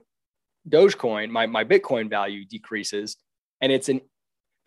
Dogecoin, 0.69 1.31
my, 1.31 1.47
my 1.47 1.63
Bitcoin 1.63 2.07
value 2.07 2.45
decreases. 2.45 3.17
And 3.61 3.71
it's 3.71 3.89
an 3.89 4.01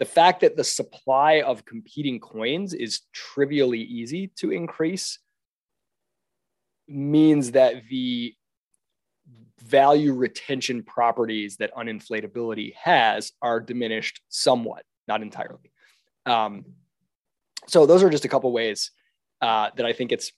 the 0.01 0.07
fact 0.07 0.41
that 0.41 0.57
the 0.57 0.65
supply 0.65 1.43
of 1.43 1.65
competing 1.65 2.19
coins 2.19 2.75
is 2.75 3.03
trivially 3.13 3.83
easy 3.83 4.33
to 4.39 4.51
increase 4.51 5.21
means 6.89 7.53
that 7.53 7.85
the 7.89 8.35
value 9.61 10.13
retention 10.13 10.83
properties 10.83 11.57
that 11.57 11.75
uninflatability 11.75 12.75
has 12.75 13.33
are 13.41 13.61
diminished 13.61 14.21
somewhat, 14.29 14.85
not 15.09 15.23
entirely. 15.23 15.73
Um, 16.27 16.65
so 17.67 17.87
those 17.87 18.03
are 18.03 18.11
just 18.11 18.25
a 18.25 18.29
couple 18.29 18.53
ways 18.53 18.91
uh, 19.41 19.71
that 19.77 19.87
I 19.87 19.93
think 19.93 20.13
it's, 20.13 20.33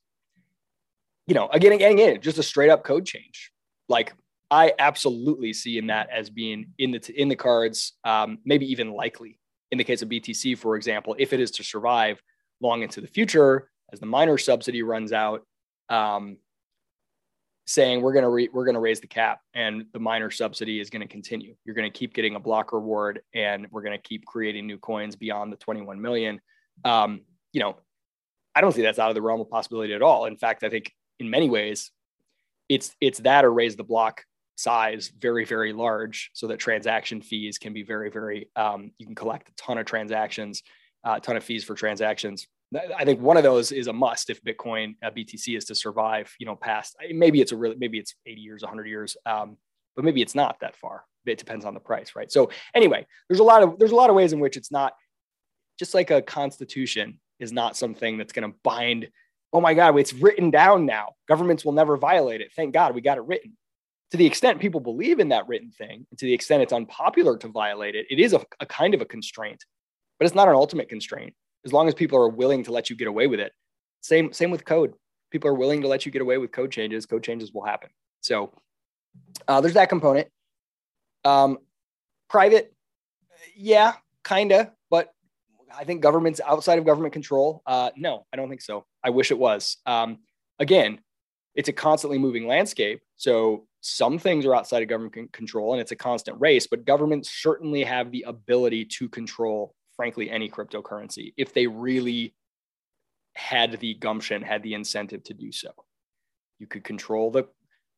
you 1.26 1.34
know, 1.34 1.48
again, 1.48 1.72
again, 1.72 1.92
again, 1.92 2.20
just 2.20 2.38
a 2.38 2.42
straight 2.42 2.70
up 2.70 2.84
code 2.84 3.04
change. 3.04 3.52
Like 3.88 4.14
I 4.50 4.72
absolutely 4.78 5.52
see 5.52 5.78
in 5.78 5.88
that 5.88 6.08
as 6.10 6.30
being 6.30 6.72
in 6.78 6.92
the 6.92 7.12
in 7.14 7.28
the 7.28 7.36
cards, 7.36 7.94
um, 8.04 8.38
maybe 8.44 8.70
even 8.70 8.92
likely 8.92 9.38
in 9.70 9.78
the 9.78 9.84
case 9.84 10.00
of 10.00 10.08
BTC, 10.08 10.56
for 10.56 10.76
example, 10.76 11.14
if 11.18 11.32
it 11.32 11.40
is 11.40 11.50
to 11.52 11.64
survive 11.64 12.20
long 12.60 12.82
into 12.82 13.00
the 13.00 13.06
future 13.06 13.70
as 13.92 14.00
the 14.00 14.06
miner 14.06 14.38
subsidy 14.38 14.82
runs 14.82 15.12
out. 15.12 15.42
Um, 15.88 16.38
saying 17.68 18.00
we're 18.00 18.14
going 18.14 18.22
to 18.22 18.30
re- 18.30 18.48
we're 18.50 18.64
going 18.64 18.74
to 18.74 18.80
raise 18.80 18.98
the 18.98 19.06
cap 19.06 19.40
and 19.52 19.84
the 19.92 19.98
miner 19.98 20.30
subsidy 20.30 20.80
is 20.80 20.88
going 20.88 21.02
to 21.02 21.06
continue. 21.06 21.54
You're 21.64 21.74
going 21.74 21.90
to 21.90 21.96
keep 21.96 22.14
getting 22.14 22.34
a 22.34 22.40
block 22.40 22.72
reward 22.72 23.20
and 23.34 23.66
we're 23.70 23.82
going 23.82 23.96
to 23.96 24.02
keep 24.02 24.24
creating 24.24 24.66
new 24.66 24.78
coins 24.78 25.16
beyond 25.16 25.52
the 25.52 25.58
21 25.58 26.00
million. 26.00 26.40
Um, 26.86 27.20
you 27.52 27.60
know, 27.60 27.76
I 28.54 28.62
don't 28.62 28.72
see 28.72 28.80
that's 28.80 28.98
out 28.98 29.10
of 29.10 29.14
the 29.14 29.20
realm 29.20 29.42
of 29.42 29.50
possibility 29.50 29.92
at 29.92 30.00
all. 30.00 30.24
In 30.24 30.38
fact, 30.38 30.64
I 30.64 30.70
think 30.70 30.90
in 31.18 31.28
many 31.28 31.50
ways 31.50 31.90
it's 32.70 32.96
it's 33.02 33.18
that 33.20 33.44
or 33.44 33.52
raise 33.52 33.76
the 33.76 33.84
block 33.84 34.24
size 34.56 35.12
very 35.18 35.44
very 35.44 35.74
large 35.74 36.30
so 36.32 36.46
that 36.46 36.58
transaction 36.58 37.20
fees 37.20 37.58
can 37.58 37.74
be 37.74 37.82
very 37.82 38.10
very 38.10 38.48
um, 38.56 38.92
you 38.96 39.04
can 39.04 39.14
collect 39.14 39.50
a 39.50 39.52
ton 39.56 39.76
of 39.76 39.84
transactions 39.84 40.62
uh, 41.06 41.16
a 41.18 41.20
ton 41.20 41.36
of 41.36 41.44
fees 41.44 41.64
for 41.64 41.74
transactions 41.74 42.48
I 42.74 43.04
think 43.04 43.20
one 43.20 43.38
of 43.38 43.42
those 43.42 43.72
is 43.72 43.86
a 43.86 43.92
must 43.92 44.28
if 44.28 44.42
Bitcoin 44.44 44.96
uh, 45.02 45.10
BTC 45.10 45.56
is 45.56 45.64
to 45.66 45.74
survive, 45.74 46.34
you 46.38 46.46
know, 46.46 46.54
past 46.54 46.96
maybe 47.12 47.40
it's 47.40 47.52
a 47.52 47.56
really 47.56 47.76
maybe 47.78 47.98
it's 47.98 48.14
80 48.26 48.40
years, 48.40 48.62
100 48.62 48.86
years, 48.86 49.16
um, 49.24 49.56
but 49.96 50.04
maybe 50.04 50.20
it's 50.20 50.34
not 50.34 50.60
that 50.60 50.76
far. 50.76 51.04
It 51.24 51.38
depends 51.38 51.64
on 51.64 51.74
the 51.74 51.80
price, 51.80 52.14
right? 52.14 52.30
So 52.30 52.50
anyway, 52.74 53.06
there's 53.28 53.40
a 53.40 53.44
lot 53.44 53.62
of 53.62 53.78
there's 53.78 53.92
a 53.92 53.96
lot 53.96 54.10
of 54.10 54.16
ways 54.16 54.32
in 54.32 54.40
which 54.40 54.56
it's 54.56 54.70
not 54.70 54.92
just 55.78 55.94
like 55.94 56.10
a 56.10 56.20
constitution 56.20 57.20
is 57.38 57.52
not 57.52 57.76
something 57.76 58.18
that's 58.18 58.32
going 58.32 58.50
to 58.50 58.56
bind. 58.62 59.08
Oh 59.52 59.60
my 59.60 59.72
God, 59.72 59.96
it's 59.98 60.12
written 60.12 60.50
down 60.50 60.84
now. 60.84 61.14
Governments 61.26 61.64
will 61.64 61.72
never 61.72 61.96
violate 61.96 62.42
it. 62.42 62.52
Thank 62.54 62.74
God 62.74 62.94
we 62.94 63.00
got 63.00 63.16
it 63.16 63.24
written. 63.24 63.56
To 64.10 64.16
the 64.16 64.26
extent 64.26 64.60
people 64.60 64.80
believe 64.80 65.20
in 65.20 65.30
that 65.30 65.48
written 65.48 65.70
thing, 65.70 66.06
and 66.10 66.18
to 66.18 66.26
the 66.26 66.34
extent 66.34 66.62
it's 66.62 66.72
unpopular 66.72 67.38
to 67.38 67.48
violate 67.48 67.94
it, 67.94 68.06
it 68.10 68.18
is 68.18 68.34
a, 68.34 68.44
a 68.60 68.66
kind 68.66 68.94
of 68.94 69.00
a 69.00 69.06
constraint, 69.06 69.64
but 70.18 70.26
it's 70.26 70.34
not 70.34 70.48
an 70.48 70.54
ultimate 70.54 70.88
constraint 70.88 71.34
as 71.64 71.72
long 71.72 71.88
as 71.88 71.94
people 71.94 72.18
are 72.18 72.28
willing 72.28 72.64
to 72.64 72.72
let 72.72 72.90
you 72.90 72.96
get 72.96 73.08
away 73.08 73.26
with 73.26 73.40
it. 73.40 73.52
Same 74.00 74.32
same 74.32 74.50
with 74.50 74.64
code. 74.64 74.94
People 75.30 75.50
are 75.50 75.54
willing 75.54 75.82
to 75.82 75.88
let 75.88 76.06
you 76.06 76.12
get 76.12 76.22
away 76.22 76.38
with 76.38 76.52
code 76.52 76.70
changes. 76.70 77.04
Code 77.06 77.22
changes 77.22 77.52
will 77.52 77.64
happen. 77.64 77.90
So 78.20 78.52
uh, 79.46 79.60
there's 79.60 79.74
that 79.74 79.88
component. 79.88 80.28
Um, 81.24 81.58
private, 82.28 82.72
yeah, 83.56 83.94
kinda, 84.24 84.72
but 84.90 85.12
I 85.76 85.84
think 85.84 86.00
government's 86.00 86.40
outside 86.46 86.78
of 86.78 86.84
government 86.84 87.12
control. 87.12 87.62
Uh, 87.66 87.90
no, 87.96 88.24
I 88.32 88.36
don't 88.36 88.48
think 88.48 88.62
so. 88.62 88.86
I 89.04 89.10
wish 89.10 89.30
it 89.30 89.38
was. 89.38 89.76
Um, 89.84 90.18
again, 90.58 91.00
it's 91.54 91.68
a 91.68 91.72
constantly 91.72 92.18
moving 92.18 92.46
landscape. 92.46 93.00
So 93.16 93.66
some 93.80 94.18
things 94.18 94.46
are 94.46 94.54
outside 94.54 94.82
of 94.82 94.88
government 94.88 95.32
control 95.32 95.72
and 95.72 95.80
it's 95.80 95.92
a 95.92 95.96
constant 95.96 96.40
race, 96.40 96.66
but 96.66 96.84
governments 96.84 97.30
certainly 97.30 97.84
have 97.84 98.10
the 98.10 98.24
ability 98.26 98.84
to 98.84 99.08
control 99.08 99.74
frankly 99.98 100.30
any 100.30 100.48
cryptocurrency 100.48 101.34
if 101.36 101.52
they 101.52 101.66
really 101.66 102.34
had 103.34 103.78
the 103.80 103.94
gumption, 103.94 104.40
had 104.40 104.62
the 104.62 104.74
incentive 104.74 105.22
to 105.24 105.34
do 105.34 105.52
so. 105.52 105.70
You 106.58 106.66
could 106.66 106.84
control 106.84 107.30
the 107.30 107.44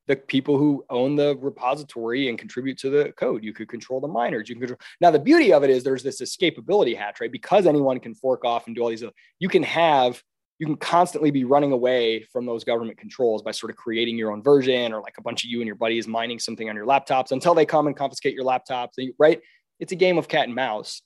the 0.07 0.17
people 0.17 0.59
who 0.59 0.85
own 0.91 1.15
the 1.15 1.37
repository 1.41 2.29
and 2.29 2.37
contribute 2.37 2.77
to 2.79 2.91
the 2.91 3.13
code. 3.13 3.45
You 3.45 3.53
could 3.53 3.69
control 3.69 4.01
the 4.01 4.09
miners. 4.09 4.49
You 4.49 4.57
can 4.57 4.61
control. 4.61 4.81
Now 5.01 5.13
the 5.13 5.21
beauty 5.21 5.53
of 5.53 5.63
it 5.63 5.71
is 5.71 5.85
there's 5.85 6.03
this 6.03 6.21
escapability 6.21 6.97
hatch, 6.97 7.21
right? 7.21 7.31
Because 7.31 7.65
anyone 7.65 8.01
can 8.01 8.15
fork 8.17 8.45
off 8.45 8.67
and 8.67 8.75
do 8.75 8.83
all 8.83 8.89
these. 8.89 9.05
You 9.39 9.49
can 9.49 9.63
have 9.63 10.21
you 10.59 10.67
can 10.67 10.77
constantly 10.77 11.31
be 11.31 11.45
running 11.45 11.73
away 11.73 12.23
from 12.25 12.45
those 12.45 12.65
government 12.65 12.99
controls 12.99 13.41
by 13.43 13.51
sort 13.51 13.71
of 13.71 13.77
creating 13.77 14.19
your 14.19 14.31
own 14.33 14.43
version 14.43 14.93
or 14.93 15.01
like 15.01 15.15
a 15.17 15.23
bunch 15.23 15.45
of 15.45 15.51
you 15.51 15.61
and 15.61 15.67
your 15.67 15.77
buddies 15.77 16.07
mining 16.07 16.39
something 16.39 16.69
on 16.69 16.77
your 16.77 16.87
laptops 16.87 17.33
until 17.33 17.55
they 17.55 17.65
come 17.65 17.87
and 17.87 17.97
confiscate 17.97 18.35
your 18.35 18.45
laptops. 18.45 18.91
Right? 19.19 19.41
It's 19.79 19.93
a 19.93 19.97
game 19.97 20.19
of 20.19 20.29
cat 20.29 20.47
and 20.47 20.55
mouse 20.55 21.01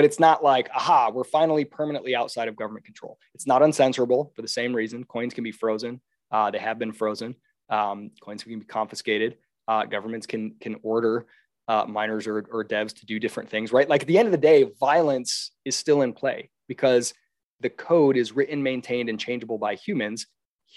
but 0.00 0.06
it's 0.06 0.18
not 0.18 0.42
like, 0.42 0.70
aha, 0.74 1.10
we're 1.12 1.24
finally 1.24 1.62
permanently 1.62 2.14
outside 2.16 2.48
of 2.48 2.56
government 2.56 2.86
control. 2.86 3.18
It's 3.34 3.46
not 3.46 3.60
uncensorable 3.60 4.34
for 4.34 4.40
the 4.40 4.48
same 4.48 4.74
reason. 4.74 5.04
Coins 5.04 5.34
can 5.34 5.44
be 5.44 5.52
frozen. 5.52 6.00
Uh, 6.30 6.50
they 6.50 6.58
have 6.58 6.78
been 6.78 6.90
frozen. 6.90 7.34
Um, 7.68 8.10
coins 8.22 8.42
can 8.42 8.58
be 8.58 8.64
confiscated. 8.64 9.36
Uh, 9.68 9.84
governments 9.84 10.26
can 10.26 10.54
can 10.58 10.76
order 10.82 11.26
uh, 11.68 11.84
miners 11.84 12.26
or, 12.26 12.46
or 12.50 12.64
devs 12.64 12.94
to 12.94 13.04
do 13.04 13.20
different 13.20 13.50
things, 13.50 13.74
right? 13.74 13.90
Like 13.90 14.00
at 14.00 14.08
the 14.08 14.16
end 14.16 14.24
of 14.24 14.32
the 14.32 14.38
day, 14.38 14.70
violence 14.80 15.50
is 15.66 15.76
still 15.76 16.00
in 16.00 16.14
play 16.14 16.48
because 16.66 17.12
the 17.60 17.68
code 17.68 18.16
is 18.16 18.32
written, 18.32 18.62
maintained, 18.62 19.10
and 19.10 19.20
changeable 19.20 19.58
by 19.58 19.74
humans. 19.74 20.28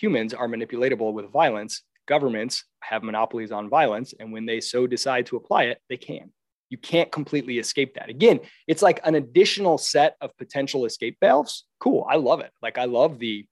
Humans 0.01 0.33
are 0.33 0.49
manipulatable 0.49 1.13
with 1.13 1.31
violence. 1.31 1.81
Governments 2.09 2.65
have 2.81 3.03
monopolies 3.03 3.53
on 3.53 3.69
violence, 3.69 4.13
and 4.19 4.33
when 4.33 4.45
they 4.45 4.59
so 4.59 4.85
decide 4.85 5.27
to 5.27 5.37
apply 5.37 5.63
it, 5.63 5.79
they 5.87 5.95
can. 5.95 6.33
You 6.69 6.77
can't 6.77 7.11
completely 7.11 7.59
escape 7.59 7.95
that. 7.95 8.09
Again, 8.09 8.39
it's 8.67 8.81
like 8.81 8.99
an 9.03 9.15
additional 9.15 9.77
set 9.77 10.15
of 10.21 10.35
potential 10.37 10.85
escape 10.85 11.17
valves. 11.19 11.65
Cool. 11.79 12.05
I 12.09 12.15
love 12.15 12.39
it. 12.39 12.51
Like 12.61 12.77
I 12.77 12.85
love 12.85 13.19
the, 13.19 13.45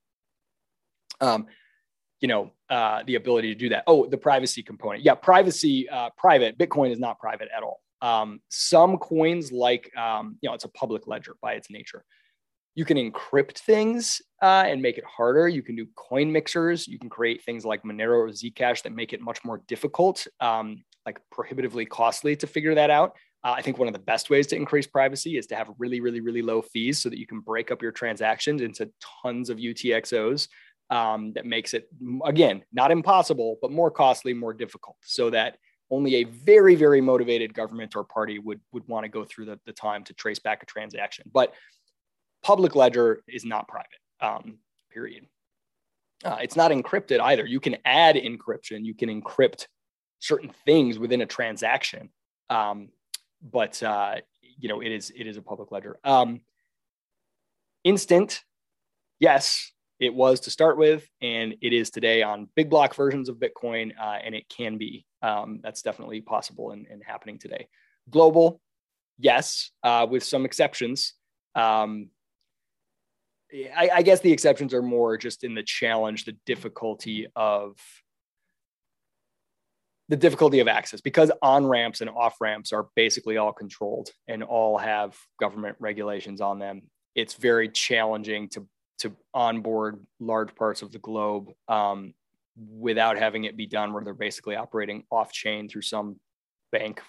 um, 1.20 1.46
you 2.20 2.28
know, 2.28 2.50
uh, 2.68 3.02
the 3.06 3.16
ability 3.16 3.48
to 3.48 3.58
do 3.58 3.68
that. 3.68 3.84
Oh, 3.86 4.06
the 4.06 4.18
privacy 4.18 4.62
component. 4.62 5.04
Yeah, 5.04 5.14
privacy, 5.14 5.88
uh, 5.88 6.10
private. 6.16 6.58
Bitcoin 6.58 6.90
is 6.90 6.98
not 6.98 7.18
private 7.18 7.48
at 7.56 7.62
all. 7.62 7.80
Um, 8.00 8.40
some 8.48 8.98
coins, 8.98 9.52
like 9.52 9.96
um, 9.96 10.36
you 10.40 10.48
know, 10.48 10.54
it's 10.54 10.64
a 10.64 10.68
public 10.68 11.06
ledger 11.06 11.36
by 11.40 11.52
its 11.52 11.70
nature. 11.70 12.04
You 12.74 12.84
can 12.84 12.96
encrypt 12.96 13.58
things 13.58 14.22
uh, 14.42 14.64
and 14.66 14.80
make 14.80 14.98
it 14.98 15.04
harder. 15.04 15.46
You 15.46 15.62
can 15.62 15.76
do 15.76 15.86
coin 15.94 16.32
mixers. 16.32 16.88
You 16.88 16.98
can 16.98 17.10
create 17.10 17.44
things 17.44 17.64
like 17.64 17.82
Monero 17.82 18.16
or 18.16 18.28
Zcash 18.28 18.82
that 18.82 18.92
make 18.94 19.12
it 19.12 19.20
much 19.20 19.44
more 19.44 19.62
difficult 19.68 20.26
um, 20.40 20.82
like 21.06 21.20
prohibitively 21.30 21.86
costly 21.86 22.36
to 22.36 22.46
figure 22.46 22.74
that 22.74 22.90
out. 22.90 23.16
Uh, 23.44 23.54
I 23.56 23.62
think 23.62 23.78
one 23.78 23.88
of 23.88 23.94
the 23.94 24.00
best 24.00 24.30
ways 24.30 24.46
to 24.48 24.56
increase 24.56 24.86
privacy 24.86 25.36
is 25.36 25.46
to 25.48 25.56
have 25.56 25.68
really, 25.78 26.00
really, 26.00 26.20
really 26.20 26.42
low 26.42 26.62
fees 26.62 27.00
so 27.00 27.08
that 27.08 27.18
you 27.18 27.26
can 27.26 27.40
break 27.40 27.70
up 27.70 27.82
your 27.82 27.90
transactions 27.90 28.62
into 28.62 28.90
tons 29.22 29.50
of 29.50 29.58
UTXOs. 29.58 30.48
Um, 30.90 31.32
that 31.32 31.46
makes 31.46 31.72
it, 31.72 31.88
again, 32.24 32.62
not 32.72 32.90
impossible, 32.90 33.56
but 33.62 33.70
more 33.70 33.90
costly, 33.90 34.34
more 34.34 34.52
difficult, 34.52 34.96
so 35.00 35.30
that 35.30 35.56
only 35.90 36.16
a 36.16 36.24
very, 36.24 36.74
very 36.74 37.00
motivated 37.00 37.54
government 37.54 37.96
or 37.96 38.04
party 38.04 38.38
would, 38.38 38.60
would 38.72 38.86
want 38.88 39.04
to 39.04 39.08
go 39.08 39.24
through 39.24 39.46
the, 39.46 39.58
the 39.64 39.72
time 39.72 40.04
to 40.04 40.14
trace 40.14 40.38
back 40.38 40.62
a 40.62 40.66
transaction. 40.66 41.30
But 41.32 41.54
public 42.42 42.74
ledger 42.74 43.22
is 43.26 43.44
not 43.44 43.68
private, 43.68 43.88
um, 44.20 44.58
period. 44.90 45.26
Uh, 46.24 46.38
it's 46.42 46.56
not 46.56 46.70
encrypted 46.70 47.20
either. 47.20 47.46
You 47.46 47.60
can 47.60 47.76
add 47.84 48.16
encryption. 48.16 48.84
You 48.84 48.94
can 48.94 49.08
encrypt 49.08 49.66
certain 50.22 50.52
things 50.64 50.98
within 50.98 51.20
a 51.20 51.26
transaction. 51.26 52.08
Um, 52.48 52.88
but 53.42 53.82
uh, 53.82 54.16
you 54.58 54.68
know, 54.68 54.80
it 54.80 54.92
is 54.92 55.12
it 55.14 55.26
is 55.26 55.36
a 55.36 55.42
public 55.42 55.72
ledger. 55.72 55.98
Um, 56.04 56.40
instant, 57.84 58.40
yes, 59.18 59.72
it 59.98 60.14
was 60.14 60.40
to 60.40 60.50
start 60.50 60.78
with, 60.78 61.06
and 61.20 61.56
it 61.60 61.72
is 61.72 61.90
today 61.90 62.22
on 62.22 62.48
big 62.54 62.70
block 62.70 62.94
versions 62.94 63.28
of 63.28 63.36
Bitcoin, 63.36 63.92
uh, 64.00 64.18
and 64.24 64.34
it 64.34 64.48
can 64.48 64.78
be. 64.78 65.04
Um, 65.22 65.60
that's 65.62 65.82
definitely 65.82 66.20
possible 66.20 66.70
and, 66.70 66.86
and, 66.90 67.00
happening 67.04 67.38
today. 67.38 67.68
Global, 68.10 68.60
yes, 69.18 69.70
uh, 69.84 70.04
with 70.10 70.24
some 70.24 70.44
exceptions. 70.44 71.14
Um, 71.54 72.08
I, 73.52 73.90
I, 73.94 74.02
guess 74.02 74.18
the 74.18 74.32
exceptions 74.32 74.74
are 74.74 74.82
more 74.82 75.16
just 75.16 75.44
in 75.44 75.54
the 75.54 75.62
challenge, 75.62 76.24
the 76.24 76.36
difficulty 76.44 77.28
of 77.36 77.76
the 80.12 80.16
difficulty 80.18 80.60
of 80.60 80.68
access 80.68 81.00
because 81.00 81.32
on 81.40 81.64
ramps 81.64 82.02
and 82.02 82.10
off 82.10 82.38
ramps 82.38 82.70
are 82.70 82.88
basically 82.94 83.38
all 83.38 83.50
controlled 83.50 84.10
and 84.28 84.42
all 84.42 84.76
have 84.76 85.16
government 85.40 85.74
regulations 85.80 86.42
on 86.42 86.58
them. 86.58 86.82
It's 87.14 87.32
very 87.32 87.70
challenging 87.70 88.50
to 88.50 88.66
to 88.98 89.16
onboard 89.32 90.04
large 90.20 90.54
parts 90.54 90.82
of 90.82 90.92
the 90.92 90.98
globe 90.98 91.48
um, 91.66 92.12
without 92.78 93.16
having 93.16 93.44
it 93.44 93.56
be 93.56 93.66
done 93.66 93.94
where 93.94 94.04
they're 94.04 94.12
basically 94.12 94.54
operating 94.54 95.02
off 95.10 95.32
chain 95.32 95.66
through 95.66 95.80
some 95.80 96.20
bank, 96.72 97.00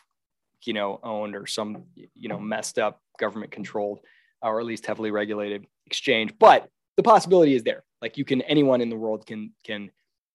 you 0.63 0.71
know, 0.71 1.01
owned 1.03 1.35
or 1.35 1.45
some 1.45 1.83
you 2.15 2.29
know 2.29 2.39
messed 2.39 2.79
up 2.79 3.01
government 3.19 3.51
controlled 3.51 3.99
or 4.41 4.61
at 4.61 4.65
least 4.65 4.85
heavily 4.85 5.11
regulated 5.11 5.65
exchange. 5.87 6.33
But 6.39 6.69
the 6.95 7.03
possibility 7.03 7.53
is 7.53 7.63
there. 7.63 7.83
Like 8.01 8.17
you 8.17 8.23
can 8.23 8.41
anyone 8.43 8.79
in 8.79 8.87
the 8.87 8.95
world 8.95 9.25
can 9.25 9.51
can 9.65 9.91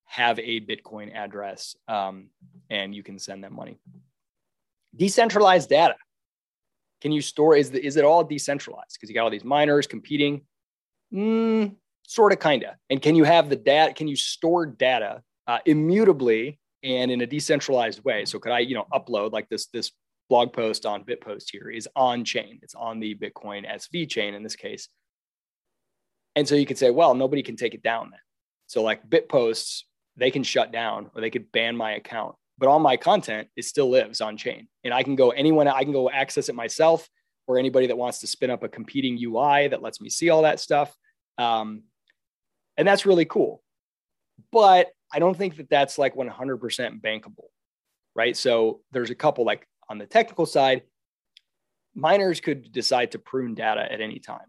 have 0.08 0.38
a 0.38 0.60
Bitcoin 0.60 1.14
address 1.14 1.76
um, 1.86 2.28
and 2.70 2.94
you 2.94 3.02
can 3.02 3.18
send 3.18 3.44
them 3.44 3.54
money. 3.54 3.78
Decentralized 4.96 5.68
data. 5.68 5.96
Can 7.00 7.12
you 7.12 7.20
store? 7.20 7.54
Is, 7.54 7.70
the, 7.70 7.84
is 7.84 7.96
it 7.96 8.04
all 8.04 8.24
decentralized? 8.24 8.94
Because 8.94 9.08
you 9.08 9.14
got 9.14 9.22
all 9.22 9.30
these 9.30 9.44
miners 9.44 9.86
competing. 9.86 10.42
Mm, 11.12 11.76
sort 12.06 12.32
of, 12.32 12.38
kind 12.38 12.64
of. 12.64 12.74
And 12.90 13.00
can 13.00 13.14
you 13.14 13.24
have 13.24 13.48
the 13.48 13.56
data? 13.56 13.92
Can 13.92 14.08
you 14.08 14.16
store 14.16 14.66
data 14.66 15.22
uh, 15.46 15.58
immutably 15.66 16.58
and 16.82 17.10
in 17.10 17.20
a 17.20 17.26
decentralized 17.26 18.02
way? 18.02 18.24
So 18.24 18.38
could 18.38 18.50
I, 18.50 18.60
you 18.60 18.74
know, 18.74 18.86
upload 18.92 19.32
like 19.32 19.48
this 19.48 19.66
this 19.66 19.92
blog 20.28 20.52
post 20.52 20.86
on 20.86 21.04
Bitpost 21.04 21.44
here 21.52 21.70
is 21.70 21.88
on 21.94 22.24
chain. 22.24 22.58
It's 22.62 22.74
on 22.74 22.98
the 22.98 23.14
Bitcoin 23.14 23.70
SV 23.70 24.08
chain 24.08 24.34
in 24.34 24.42
this 24.42 24.56
case. 24.56 24.88
And 26.34 26.46
so 26.46 26.54
you 26.54 26.66
could 26.66 26.78
say, 26.78 26.90
well, 26.90 27.14
nobody 27.14 27.42
can 27.42 27.56
take 27.56 27.74
it 27.74 27.82
down 27.82 28.10
then. 28.10 28.20
So 28.66 28.82
like 28.82 29.08
Bitposts 29.08 29.82
they 30.18 30.30
can 30.30 30.42
shut 30.42 30.72
down 30.72 31.10
or 31.14 31.20
they 31.20 31.30
could 31.30 31.50
ban 31.52 31.76
my 31.76 31.92
account. 31.92 32.34
But 32.58 32.68
all 32.68 32.80
my 32.80 32.96
content 32.96 33.48
is 33.56 33.68
still 33.68 33.88
lives 33.88 34.20
on 34.20 34.36
chain. 34.36 34.68
And 34.84 34.92
I 34.92 35.02
can 35.02 35.14
go 35.14 35.30
anyone, 35.30 35.68
I 35.68 35.84
can 35.84 35.92
go 35.92 36.10
access 36.10 36.48
it 36.48 36.54
myself 36.54 37.08
or 37.46 37.58
anybody 37.58 37.86
that 37.86 37.96
wants 37.96 38.18
to 38.20 38.26
spin 38.26 38.50
up 38.50 38.62
a 38.62 38.68
competing 38.68 39.16
UI 39.22 39.68
that 39.68 39.80
lets 39.80 40.00
me 40.00 40.10
see 40.10 40.28
all 40.28 40.42
that 40.42 40.60
stuff. 40.60 40.94
Um, 41.38 41.84
and 42.76 42.86
that's 42.86 43.06
really 43.06 43.24
cool. 43.24 43.62
But 44.50 44.88
I 45.12 45.20
don't 45.20 45.36
think 45.36 45.56
that 45.56 45.70
that's 45.70 45.98
like 45.98 46.14
100% 46.14 47.00
bankable, 47.00 47.48
right? 48.14 48.36
So 48.36 48.80
there's 48.90 49.10
a 49.10 49.14
couple 49.14 49.44
like 49.44 49.66
on 49.88 49.98
the 49.98 50.06
technical 50.06 50.46
side, 50.46 50.82
miners 51.94 52.40
could 52.40 52.70
decide 52.72 53.12
to 53.12 53.18
prune 53.18 53.54
data 53.54 53.90
at 53.90 54.00
any 54.00 54.18
time 54.18 54.46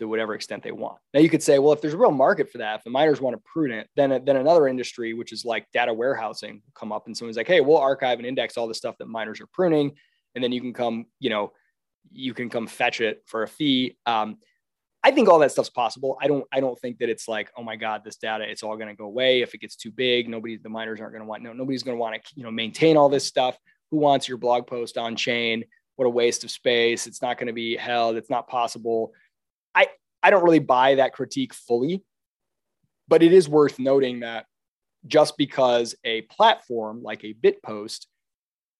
to 0.00 0.08
whatever 0.08 0.34
extent 0.34 0.62
they 0.62 0.72
want. 0.72 0.98
Now 1.14 1.20
you 1.20 1.30
could 1.30 1.42
say, 1.42 1.58
well, 1.60 1.72
if 1.72 1.80
there's 1.80 1.94
a 1.94 1.98
real 1.98 2.10
market 2.10 2.50
for 2.50 2.58
that, 2.58 2.78
if 2.78 2.84
the 2.84 2.90
miners 2.90 3.20
want 3.20 3.36
to 3.36 3.42
prune 3.44 3.70
it, 3.70 3.88
then 3.94 4.10
then 4.24 4.36
another 4.36 4.66
industry, 4.66 5.14
which 5.14 5.32
is 5.32 5.44
like 5.44 5.66
data 5.72 5.94
warehousing, 5.94 6.54
will 6.54 6.72
come 6.74 6.90
up 6.90 7.06
and 7.06 7.16
someone's 7.16 7.36
like, 7.36 7.46
hey, 7.46 7.60
we'll 7.60 7.78
archive 7.78 8.18
and 8.18 8.26
index 8.26 8.56
all 8.56 8.66
the 8.66 8.74
stuff 8.74 8.96
that 8.98 9.06
miners 9.06 9.40
are 9.40 9.48
pruning, 9.52 9.92
and 10.34 10.42
then 10.42 10.52
you 10.52 10.60
can 10.60 10.72
come, 10.72 11.06
you 11.20 11.30
know, 11.30 11.52
you 12.10 12.34
can 12.34 12.50
come 12.50 12.66
fetch 12.66 13.00
it 13.00 13.22
for 13.26 13.44
a 13.44 13.48
fee. 13.48 13.96
Um, 14.06 14.38
I 15.02 15.12
think 15.12 15.28
all 15.28 15.38
that 15.38 15.50
stuff's 15.50 15.70
possible. 15.70 16.18
I 16.20 16.26
don't 16.26 16.44
I 16.52 16.60
don't 16.60 16.78
think 16.78 16.98
that 16.98 17.08
it's 17.08 17.28
like, 17.28 17.50
oh 17.56 17.62
my 17.62 17.76
God, 17.76 18.02
this 18.04 18.16
data, 18.16 18.44
it's 18.50 18.62
all 18.62 18.76
going 18.76 18.88
to 18.88 18.94
go 18.94 19.04
away. 19.04 19.40
If 19.40 19.54
it 19.54 19.60
gets 19.60 19.76
too 19.76 19.90
big, 19.90 20.28
nobody, 20.28 20.58
the 20.58 20.68
miners 20.68 21.00
aren't 21.00 21.12
going 21.12 21.22
to 21.22 21.28
want, 21.28 21.42
no, 21.42 21.52
nobody's 21.52 21.82
going 21.82 21.96
to 21.96 22.00
want 22.00 22.16
to, 22.16 22.32
you 22.34 22.42
know, 22.42 22.50
maintain 22.50 22.96
all 22.96 23.08
this 23.08 23.26
stuff. 23.26 23.56
Who 23.90 23.96
wants 23.96 24.28
your 24.28 24.38
blog 24.38 24.66
post 24.66 24.98
on 24.98 25.16
chain? 25.16 25.64
What 25.96 26.06
a 26.06 26.10
waste 26.10 26.44
of 26.44 26.50
space. 26.50 27.06
It's 27.06 27.20
not 27.20 27.38
going 27.38 27.48
to 27.48 27.52
be 27.52 27.76
held. 27.76 28.16
It's 28.16 28.30
not 28.30 28.48
possible. 28.48 29.12
I, 30.22 30.30
don't 30.30 30.44
really 30.44 30.58
buy 30.58 30.96
that 30.96 31.12
critique 31.12 31.54
fully, 31.54 32.02
but 33.08 33.22
it 33.22 33.32
is 33.32 33.48
worth 33.48 33.78
noting 33.78 34.20
that 34.20 34.46
just 35.06 35.36
because 35.36 35.94
a 36.04 36.22
platform 36.22 37.02
like 37.02 37.24
a 37.24 37.34
Bitpost 37.34 38.06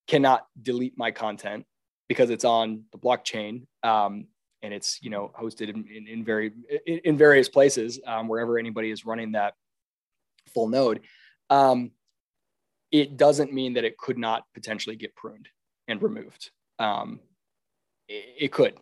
cannot 0.06 0.46
delete 0.60 0.98
my 0.98 1.10
content 1.10 1.64
because 2.08 2.30
it's 2.30 2.44
on 2.44 2.84
the 2.92 2.98
blockchain 2.98 3.66
um, 3.82 4.26
and 4.62 4.74
it's 4.74 5.00
you 5.02 5.08
know 5.08 5.32
hosted 5.38 5.68
in, 5.70 5.86
in, 5.86 6.06
in 6.06 6.24
very 6.24 6.52
in, 6.86 6.98
in, 7.04 7.16
various 7.16 7.48
places 7.48 8.00
um, 8.06 8.28
wherever 8.28 8.58
anybody 8.58 8.90
is 8.90 9.06
running 9.06 9.32
that 9.32 9.54
full 10.52 10.68
node 10.68 11.00
um, 11.48 11.92
it 12.92 13.16
doesn't 13.16 13.52
mean 13.52 13.74
that 13.74 13.84
it 13.84 13.96
could 13.96 14.18
not 14.18 14.44
potentially 14.54 14.96
get 14.96 15.14
pruned 15.14 15.48
and 15.88 16.02
removed. 16.02 16.50
Um, 16.78 17.20
it, 18.08 18.24
it, 18.38 18.52
could. 18.52 18.74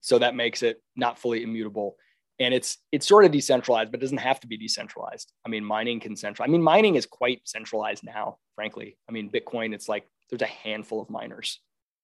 So 0.00 0.18
that 0.18 0.34
makes 0.34 0.62
it 0.62 0.82
not 0.94 1.18
fully 1.18 1.42
immutable 1.42 1.96
and 2.38 2.52
it's 2.52 2.78
it's 2.92 3.06
sort 3.06 3.24
of 3.24 3.30
decentralized 3.30 3.90
but 3.90 4.00
doesn't 4.00 4.18
have 4.18 4.40
to 4.40 4.46
be 4.46 4.56
decentralized 4.56 5.32
i 5.44 5.48
mean 5.48 5.64
mining 5.64 6.00
can 6.00 6.16
central 6.16 6.46
i 6.46 6.50
mean 6.50 6.62
mining 6.62 6.94
is 6.94 7.06
quite 7.06 7.40
centralized 7.44 8.04
now 8.04 8.36
frankly 8.54 8.96
i 9.08 9.12
mean 9.12 9.30
bitcoin 9.30 9.74
it's 9.74 9.88
like 9.88 10.06
there's 10.30 10.42
a 10.42 10.46
handful 10.46 11.00
of 11.00 11.10
miners 11.10 11.60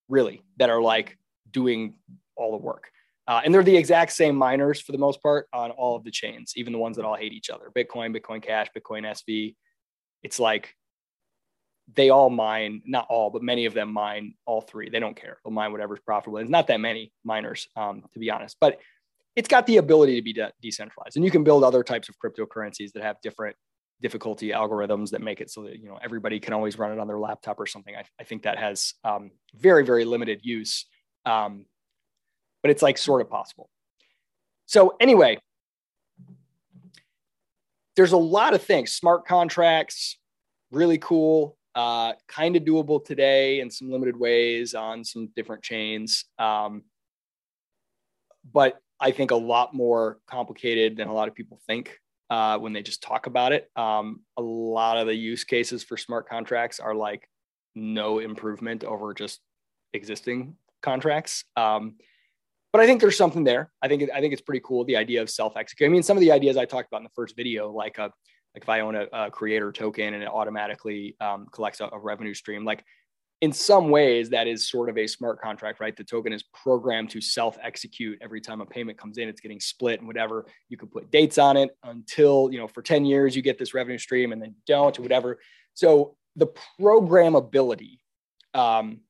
really 0.08 0.42
that 0.56 0.70
are 0.70 0.82
like 0.82 1.18
doing 1.50 1.94
all 2.36 2.52
the 2.52 2.56
work 2.56 2.90
uh, 3.28 3.40
and 3.44 3.54
they're 3.54 3.62
the 3.62 3.76
exact 3.76 4.12
same 4.12 4.34
miners 4.34 4.80
for 4.80 4.92
the 4.92 4.98
most 4.98 5.22
part 5.22 5.46
on 5.52 5.70
all 5.70 5.94
of 5.94 6.02
the 6.02 6.10
chains, 6.10 6.54
even 6.56 6.72
the 6.72 6.78
ones 6.78 6.96
that 6.96 7.04
all 7.04 7.14
hate 7.14 7.32
each 7.32 7.50
other 7.50 7.70
Bitcoin, 7.74 8.16
Bitcoin 8.16 8.42
Cash, 8.42 8.68
Bitcoin 8.76 9.04
SV. 9.04 9.54
It's 10.22 10.40
like 10.40 10.74
they 11.94 12.10
all 12.10 12.30
mine, 12.30 12.82
not 12.84 13.06
all, 13.08 13.30
but 13.30 13.42
many 13.42 13.66
of 13.66 13.74
them 13.74 13.92
mine 13.92 14.34
all 14.44 14.60
three. 14.60 14.88
They 14.88 15.00
don't 15.00 15.16
care. 15.16 15.38
They'll 15.44 15.52
mine 15.52 15.72
whatever's 15.72 16.00
profitable. 16.00 16.38
It's 16.38 16.50
not 16.50 16.66
that 16.68 16.80
many 16.80 17.12
miners, 17.24 17.68
um, 17.76 18.02
to 18.12 18.18
be 18.18 18.30
honest, 18.30 18.56
but 18.60 18.80
it's 19.36 19.48
got 19.48 19.66
the 19.66 19.78
ability 19.78 20.16
to 20.16 20.22
be 20.22 20.32
de- 20.32 20.52
decentralized. 20.60 21.16
And 21.16 21.24
you 21.24 21.30
can 21.30 21.44
build 21.44 21.64
other 21.64 21.82
types 21.82 22.08
of 22.08 22.16
cryptocurrencies 22.18 22.92
that 22.92 23.02
have 23.02 23.16
different 23.22 23.56
difficulty 24.00 24.48
algorithms 24.48 25.10
that 25.10 25.20
make 25.20 25.40
it 25.40 25.48
so 25.48 25.62
that 25.62 25.78
you 25.78 25.88
know 25.88 25.98
everybody 26.02 26.40
can 26.40 26.52
always 26.52 26.78
run 26.78 26.92
it 26.92 26.98
on 26.98 27.06
their 27.06 27.18
laptop 27.18 27.60
or 27.60 27.66
something. 27.66 27.94
I, 27.94 28.04
I 28.20 28.24
think 28.24 28.42
that 28.42 28.58
has 28.58 28.94
um, 29.04 29.30
very 29.54 29.84
very 29.84 30.04
limited 30.04 30.40
use. 30.42 30.86
Um, 31.24 31.66
but 32.62 32.70
it's 32.70 32.82
like 32.82 32.96
sort 32.96 33.20
of 33.20 33.28
possible. 33.28 33.68
So, 34.66 34.96
anyway, 35.00 35.38
there's 37.96 38.12
a 38.12 38.16
lot 38.16 38.54
of 38.54 38.62
things. 38.62 38.92
Smart 38.92 39.26
contracts, 39.26 40.18
really 40.70 40.98
cool, 40.98 41.58
uh, 41.74 42.14
kind 42.28 42.56
of 42.56 42.62
doable 42.62 43.04
today 43.04 43.60
in 43.60 43.70
some 43.70 43.90
limited 43.90 44.16
ways 44.16 44.74
on 44.74 45.04
some 45.04 45.28
different 45.36 45.62
chains. 45.62 46.24
Um, 46.38 46.84
but 48.50 48.78
I 49.02 49.10
think 49.10 49.32
a 49.32 49.36
lot 49.36 49.74
more 49.74 50.20
complicated 50.26 50.96
than 50.96 51.08
a 51.08 51.12
lot 51.12 51.26
of 51.26 51.34
people 51.34 51.60
think 51.66 51.98
uh, 52.30 52.56
when 52.58 52.72
they 52.72 52.82
just 52.82 53.02
talk 53.02 53.26
about 53.26 53.52
it. 53.52 53.68
Um, 53.76 54.20
a 54.36 54.42
lot 54.42 54.96
of 54.96 55.08
the 55.08 55.14
use 55.14 55.42
cases 55.42 55.82
for 55.82 55.96
smart 55.96 56.28
contracts 56.28 56.78
are 56.78 56.94
like 56.94 57.28
no 57.74 58.20
improvement 58.20 58.84
over 58.84 59.12
just 59.12 59.40
existing 59.92 60.56
contracts. 60.82 61.44
Um, 61.56 61.96
but 62.72 62.80
I 62.80 62.86
think 62.86 63.00
there's 63.00 63.18
something 63.18 63.44
there. 63.44 63.72
I 63.82 63.88
think 63.88 64.08
I 64.14 64.20
think 64.20 64.32
it's 64.32 64.40
pretty 64.40 64.62
cool 64.64 64.84
the 64.84 64.96
idea 64.96 65.20
of 65.20 65.28
self 65.28 65.56
execute. 65.56 65.88
I 65.88 65.92
mean, 65.92 66.02
some 66.02 66.16
of 66.16 66.22
the 66.22 66.32
ideas 66.32 66.56
I 66.56 66.64
talked 66.64 66.88
about 66.88 66.98
in 66.98 67.04
the 67.04 67.10
first 67.14 67.36
video, 67.36 67.70
like 67.70 67.98
a 67.98 68.04
uh, 68.04 68.08
like 68.54 68.62
if 68.62 68.68
I 68.68 68.80
own 68.80 68.94
a, 68.94 69.06
a 69.12 69.30
creator 69.30 69.72
token 69.72 70.14
and 70.14 70.22
it 70.22 70.28
automatically 70.28 71.16
um, 71.20 71.46
collects 71.52 71.80
a, 71.80 71.88
a, 71.90 71.98
revenue 71.98 72.34
stream, 72.34 72.66
like 72.66 72.84
in 73.42 73.52
some 73.52 73.90
ways 73.90 74.30
that 74.30 74.46
is 74.46 74.68
sort 74.68 74.88
of 74.88 74.96
a 74.96 75.06
smart 75.08 75.42
contract, 75.42 75.80
right? 75.80 75.96
The 75.96 76.04
token 76.04 76.32
is 76.32 76.44
programmed 76.44 77.10
to 77.10 77.20
self 77.20 77.58
execute 77.60 78.18
every 78.22 78.40
time 78.40 78.60
a 78.60 78.66
payment 78.66 78.96
comes 78.96 79.18
in. 79.18 79.28
It's 79.28 79.40
getting 79.40 79.58
split 79.58 79.98
and 79.98 80.06
whatever. 80.06 80.46
You 80.68 80.76
can 80.78 80.88
put 80.88 81.10
dates 81.10 81.38
on 81.38 81.56
it 81.56 81.76
until 81.82 82.48
you 82.52 82.58
know 82.58 82.68
for 82.68 82.80
ten 82.80 83.04
years 83.04 83.34
you 83.34 83.42
get 83.42 83.58
this 83.58 83.74
revenue 83.74 83.98
stream 83.98 84.32
and 84.32 84.40
then 84.40 84.54
don't 84.66 84.96
or 84.96 85.02
whatever. 85.02 85.40
So 85.74 86.16
the 86.36 86.46
programmability 86.80 87.98
um, 88.54 89.00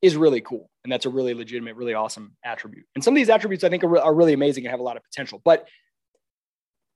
is 0.00 0.16
really 0.16 0.40
cool. 0.40 0.70
And 0.84 0.92
that's 0.92 1.06
a 1.06 1.10
really 1.10 1.34
legitimate, 1.34 1.76
really 1.76 1.94
awesome 1.94 2.36
attribute. 2.44 2.86
And 2.94 3.02
some 3.02 3.14
of 3.14 3.16
these 3.16 3.30
attributes 3.30 3.64
I 3.64 3.68
think 3.68 3.82
are, 3.82 3.98
are 3.98 4.14
really 4.14 4.32
amazing 4.32 4.64
and 4.64 4.70
have 4.70 4.80
a 4.80 4.84
lot 4.84 4.96
of 4.96 5.02
potential. 5.02 5.42
But 5.44 5.66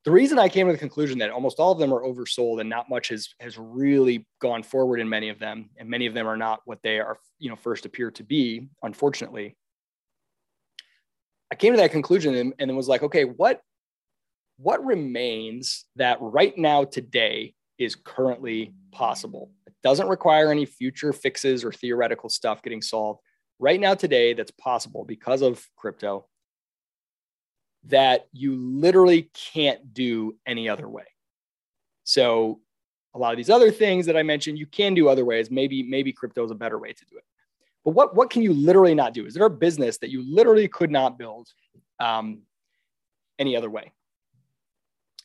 the 0.08 0.14
reason 0.14 0.38
I 0.38 0.48
came 0.48 0.66
to 0.66 0.72
the 0.72 0.78
conclusion 0.78 1.18
that 1.18 1.28
almost 1.28 1.58
all 1.58 1.70
of 1.70 1.78
them 1.78 1.92
are 1.92 2.00
oversold 2.02 2.62
and 2.62 2.70
not 2.70 2.88
much 2.88 3.08
has 3.08 3.28
has 3.40 3.58
really 3.58 4.26
gone 4.40 4.62
forward 4.62 5.00
in 5.00 5.06
many 5.06 5.28
of 5.28 5.38
them, 5.38 5.68
and 5.76 5.86
many 5.86 6.06
of 6.06 6.14
them 6.14 6.26
are 6.26 6.34
not 6.34 6.60
what 6.64 6.82
they 6.82 6.98
are, 6.98 7.18
you 7.38 7.50
know, 7.50 7.56
first 7.56 7.84
appear 7.84 8.10
to 8.12 8.24
be, 8.24 8.70
unfortunately. 8.82 9.54
I 11.52 11.56
came 11.56 11.74
to 11.74 11.76
that 11.76 11.90
conclusion 11.90 12.34
and, 12.36 12.54
and 12.58 12.70
then 12.70 12.74
was 12.74 12.88
like, 12.88 13.02
okay, 13.02 13.24
what 13.24 13.60
what 14.56 14.82
remains 14.82 15.84
that 15.96 16.16
right 16.22 16.56
now 16.56 16.84
today 16.84 17.52
is 17.78 17.94
currently 17.94 18.72
possible 18.90 19.50
It 19.66 19.74
doesn't 19.82 20.08
require 20.08 20.50
any 20.50 20.64
future 20.64 21.12
fixes 21.12 21.66
or 21.66 21.70
theoretical 21.70 22.30
stuff 22.30 22.62
getting 22.62 22.80
solved 22.80 23.20
right 23.58 23.78
now 23.78 23.94
today 23.94 24.32
that's 24.32 24.52
possible 24.52 25.04
because 25.04 25.42
of 25.42 25.62
crypto 25.76 26.24
that 27.84 28.26
you 28.32 28.54
literally 28.56 29.30
can't 29.34 29.94
do 29.94 30.36
any 30.46 30.68
other 30.68 30.88
way. 30.88 31.04
So 32.04 32.60
a 33.14 33.18
lot 33.18 33.32
of 33.32 33.36
these 33.36 33.50
other 33.50 33.70
things 33.70 34.06
that 34.06 34.16
I 34.16 34.22
mentioned, 34.22 34.58
you 34.58 34.66
can 34.66 34.94
do 34.94 35.08
other 35.08 35.24
ways. 35.24 35.50
Maybe, 35.50 35.82
maybe 35.82 36.12
crypto 36.12 36.44
is 36.44 36.50
a 36.50 36.54
better 36.54 36.78
way 36.78 36.92
to 36.92 37.04
do 37.06 37.16
it. 37.16 37.24
But 37.84 37.92
what, 37.92 38.14
what 38.14 38.30
can 38.30 38.42
you 38.42 38.52
literally 38.52 38.94
not 38.94 39.14
do? 39.14 39.26
Is 39.26 39.34
there 39.34 39.46
a 39.46 39.50
business 39.50 39.98
that 39.98 40.10
you 40.10 40.22
literally 40.22 40.68
could 40.68 40.90
not 40.90 41.18
build 41.18 41.48
um, 42.00 42.42
any 43.38 43.56
other 43.56 43.70
way? 43.70 43.92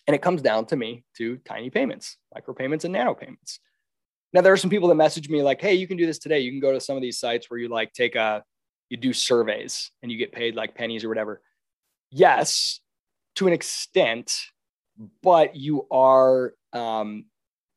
And 0.08 0.16
it 0.16 0.22
comes 0.22 0.42
down 0.42 0.66
to 0.68 0.76
me 0.76 1.04
to 1.18 1.38
tiny 1.38 1.70
payments, 1.70 2.18
micro 2.34 2.54
payments, 2.54 2.86
and 2.86 2.94
nano 2.94 3.14
payments. 3.14 3.60
Now 4.34 4.42
there 4.42 4.52
are 4.52 4.58
some 4.58 4.70
people 4.70 4.90
that 4.90 4.96
message 4.96 5.30
me 5.30 5.42
like, 5.42 5.62
"Hey, 5.62 5.76
you 5.76 5.88
can 5.88 5.98
do 5.98 6.06
this 6.06 6.20
today. 6.20 6.40
You 6.40 6.52
can 6.52 6.60
go 6.60 6.74
to 6.74 6.82
some 6.82 6.96
of 6.96 7.02
these 7.02 7.20
sites 7.20 7.50
where 7.50 7.60
you 7.60 7.70
like 7.70 7.94
take 7.94 8.16
a 8.16 8.44
you 8.90 8.98
do 8.98 9.14
surveys 9.14 9.92
and 10.02 10.12
you 10.12 10.18
get 10.18 10.32
paid 10.32 10.56
like 10.56 10.76
pennies 10.76 11.04
or 11.04 11.10
whatever." 11.10 11.42
Yes, 12.14 12.80
to 13.36 13.48
an 13.48 13.54
extent, 13.54 14.32
but 15.22 15.56
you 15.56 15.88
are 15.90 16.54
um, 16.72 17.26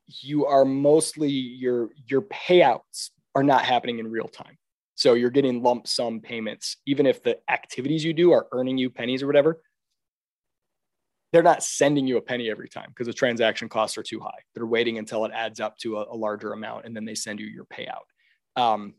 you 0.07 0.47
are 0.47 0.65
mostly 0.65 1.31
your 1.31 1.91
your 2.07 2.23
payouts 2.23 3.11
are 3.35 3.43
not 3.43 3.65
happening 3.65 3.99
in 3.99 4.11
real 4.11 4.29
time. 4.29 4.59
So 4.95 5.15
you're 5.15 5.31
getting 5.31 5.63
lump 5.63 5.87
sum 5.87 6.21
payments, 6.21 6.77
even 6.87 7.07
if 7.07 7.23
the 7.23 7.39
activities 7.51 8.05
you 8.05 8.13
do 8.15 8.33
are 8.33 8.47
earning 8.53 8.79
you 8.79 8.91
pennies 8.91 9.23
or 9.23 9.27
whatever 9.27 9.61
they're 11.33 11.43
not 11.43 11.63
sending 11.63 12.07
you 12.07 12.17
a 12.17 12.23
penny 12.23 12.51
every 12.51 12.69
time 12.69 12.87
because 12.89 13.07
the 13.07 13.13
transaction 13.13 13.69
costs 13.69 13.99
are 13.99 14.03
too 14.03 14.21
high. 14.21 14.39
They're 14.55 14.67
waiting 14.67 14.99
until 14.99 15.25
it 15.25 15.33
adds 15.35 15.61
up 15.61 15.77
to 15.79 15.99
a, 15.99 16.07
a 16.11 16.17
larger 16.17 16.53
amount 16.53 16.87
and 16.87 16.97
then 16.97 17.05
they 17.05 17.15
send 17.15 17.41
you 17.41 17.47
your 17.47 17.67
payout. 17.67 18.07
Um, 18.57 18.95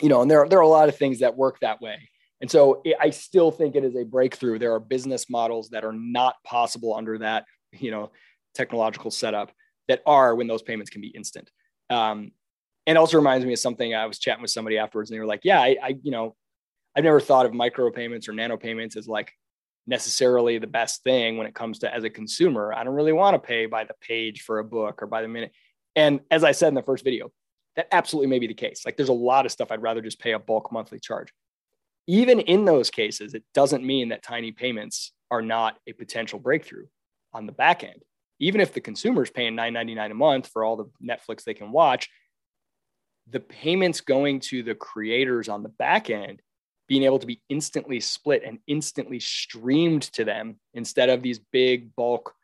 you 0.00 0.08
know, 0.08 0.20
and 0.20 0.30
there, 0.30 0.42
are, 0.42 0.48
there 0.48 0.58
are 0.58 0.62
a 0.62 0.68
lot 0.68 0.88
of 0.90 0.96
things 0.96 1.20
that 1.20 1.36
work 1.36 1.60
that 1.60 1.80
way. 1.80 2.10
And 2.42 2.50
so 2.50 2.82
I 3.00 3.10
still 3.10 3.52
think 3.52 3.76
it 3.76 3.84
is 3.84 3.96
a 3.96 4.04
breakthrough. 4.04 4.58
There 4.58 4.74
are 4.74 4.80
business 4.80 5.30
models 5.30 5.70
that 5.70 5.84
are 5.84 5.92
not 5.92 6.34
possible 6.44 6.94
under 6.94 7.16
that, 7.18 7.44
you 7.72 7.92
know, 7.92 8.10
technological 8.54 9.12
setup 9.12 9.52
that 9.88 10.02
are 10.06 10.34
when 10.34 10.48
those 10.48 10.62
payments 10.62 10.90
can 10.90 11.00
be 11.00 11.08
instant. 11.08 11.50
Um, 11.88 12.32
and 12.86 12.98
also 12.98 13.16
reminds 13.16 13.46
me 13.46 13.52
of 13.52 13.60
something 13.60 13.94
I 13.94 14.06
was 14.06 14.18
chatting 14.18 14.42
with 14.42 14.50
somebody 14.50 14.76
afterwards, 14.76 15.08
and 15.10 15.16
they 15.16 15.20
were 15.20 15.26
like, 15.26 15.42
"Yeah, 15.44 15.60
I, 15.60 15.76
I 15.80 15.94
you 16.02 16.10
know, 16.10 16.34
I've 16.96 17.04
never 17.04 17.20
thought 17.20 17.46
of 17.46 17.54
micro 17.54 17.90
payments 17.92 18.28
or 18.28 18.32
nano 18.32 18.56
payments 18.56 18.96
as 18.96 19.06
like 19.06 19.32
necessarily 19.86 20.58
the 20.58 20.66
best 20.66 21.04
thing 21.04 21.36
when 21.36 21.46
it 21.46 21.54
comes 21.54 21.80
to 21.80 21.94
as 21.94 22.02
a 22.02 22.10
consumer. 22.10 22.72
I 22.74 22.82
don't 22.82 22.94
really 22.94 23.12
want 23.12 23.34
to 23.34 23.38
pay 23.38 23.66
by 23.66 23.84
the 23.84 23.94
page 24.00 24.42
for 24.42 24.58
a 24.58 24.64
book 24.64 25.02
or 25.02 25.06
by 25.06 25.22
the 25.22 25.28
minute. 25.28 25.52
And 25.94 26.20
as 26.30 26.42
I 26.42 26.52
said 26.52 26.68
in 26.68 26.74
the 26.74 26.82
first 26.82 27.04
video, 27.04 27.30
that 27.76 27.88
absolutely 27.92 28.28
may 28.28 28.38
be 28.38 28.46
the 28.46 28.54
case. 28.54 28.82
Like 28.84 28.96
there's 28.96 29.08
a 29.08 29.12
lot 29.12 29.46
of 29.46 29.52
stuff 29.52 29.70
I'd 29.70 29.82
rather 29.82 30.02
just 30.02 30.20
pay 30.20 30.32
a 30.32 30.38
bulk 30.38 30.72
monthly 30.72 30.98
charge. 30.98 31.32
Even 32.06 32.40
in 32.40 32.64
those 32.64 32.90
cases, 32.90 33.34
it 33.34 33.44
doesn't 33.54 33.84
mean 33.84 34.08
that 34.08 34.22
tiny 34.22 34.52
payments 34.52 35.12
are 35.30 35.42
not 35.42 35.78
a 35.86 35.92
potential 35.92 36.38
breakthrough 36.38 36.86
on 37.32 37.46
the 37.46 37.52
back 37.52 37.84
end. 37.84 38.02
even 38.38 38.60
if 38.60 38.72
the 38.74 38.80
consumer 38.80 39.22
is 39.22 39.30
paying 39.30 39.54
$9.99 39.54 40.10
a 40.10 40.14
month 40.14 40.48
for 40.48 40.64
all 40.64 40.76
the 40.76 40.90
Netflix 41.00 41.44
they 41.44 41.54
can 41.54 41.70
watch, 41.70 42.08
the 43.28 43.40
payments 43.40 44.00
going 44.00 44.40
to 44.40 44.62
the 44.62 44.74
creators 44.74 45.48
on 45.48 45.62
the 45.62 45.68
back 45.68 46.10
end 46.10 46.42
being 46.88 47.04
able 47.04 47.20
to 47.20 47.26
be 47.26 47.40
instantly 47.48 48.00
split 48.00 48.42
and 48.44 48.58
instantly 48.66 49.20
streamed 49.20 50.02
to 50.02 50.24
them 50.24 50.58
instead 50.74 51.08
of 51.08 51.22
these 51.22 51.38
big 51.38 51.94
bulk 51.94 52.34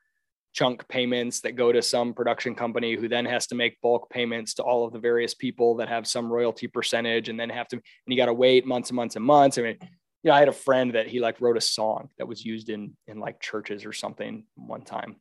chunk 0.59 0.89
payments 0.89 1.41
that 1.41 1.55
go 1.55 1.71
to 1.71 1.81
some 1.81 2.13
production 2.13 2.53
company 2.53 2.97
who 2.97 3.07
then 3.07 3.25
has 3.25 3.47
to 3.47 3.55
make 3.55 3.81
bulk 3.81 4.11
payments 4.11 4.55
to 4.55 4.63
all 4.65 4.85
of 4.85 4.93
the 4.93 4.99
various 4.99 5.33
people 5.33 5.77
that 5.77 5.89
have 5.89 6.05
some 6.05 6.29
royalty 6.29 6.67
percentage 6.67 7.29
and 7.29 7.39
then 7.39 7.49
have 7.49 7.69
to 7.69 7.77
and 7.77 7.83
you 8.07 8.17
got 8.17 8.27
to 8.27 8.35
wait 8.35 8.67
months 8.67 8.91
and 8.91 8.97
months 8.97 9.15
and 9.15 9.25
months. 9.25 9.57
I 9.57 9.63
mean 9.63 9.79
you 9.81 10.31
know 10.31 10.35
i 10.35 10.41
had 10.41 10.49
a 10.49 10.53
friend 10.53 10.97
that 10.97 11.07
he 11.07 11.21
like 11.21 11.41
wrote 11.41 11.57
a 11.57 11.61
song 11.61 12.09
that 12.19 12.27
was 12.27 12.45
used 12.45 12.71
in 12.71 12.97
in 13.07 13.21
like 13.21 13.41
churches 13.41 13.87
or 13.87 13.93
something 13.93 14.47
one 14.57 14.83
time 14.83 15.15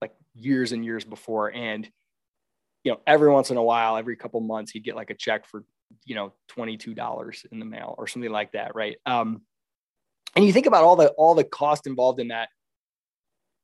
like 0.00 0.14
years 0.34 0.72
and 0.72 0.82
years 0.82 1.04
before. 1.04 1.52
And 1.52 1.86
you 2.82 2.92
know 2.92 3.00
every 3.06 3.30
once 3.30 3.50
in 3.50 3.58
a 3.58 3.62
while 3.62 3.98
every 3.98 4.16
couple 4.16 4.40
months 4.40 4.72
he'd 4.72 4.84
get 4.84 4.96
like 4.96 5.10
a 5.10 5.14
check 5.14 5.44
for 5.46 5.64
you 6.06 6.14
know 6.14 6.32
$22 6.56 7.44
in 7.52 7.58
the 7.58 7.66
mail 7.66 7.94
or 7.98 8.06
something 8.06 8.32
like 8.32 8.52
that 8.52 8.74
right? 8.74 8.96
Um 9.04 9.42
and 10.34 10.46
you 10.46 10.52
think 10.54 10.64
about 10.64 10.82
all 10.82 10.96
the 10.96 11.08
all 11.18 11.34
the 11.34 11.44
cost 11.44 11.86
involved 11.86 12.20
in 12.20 12.28
that 12.28 12.48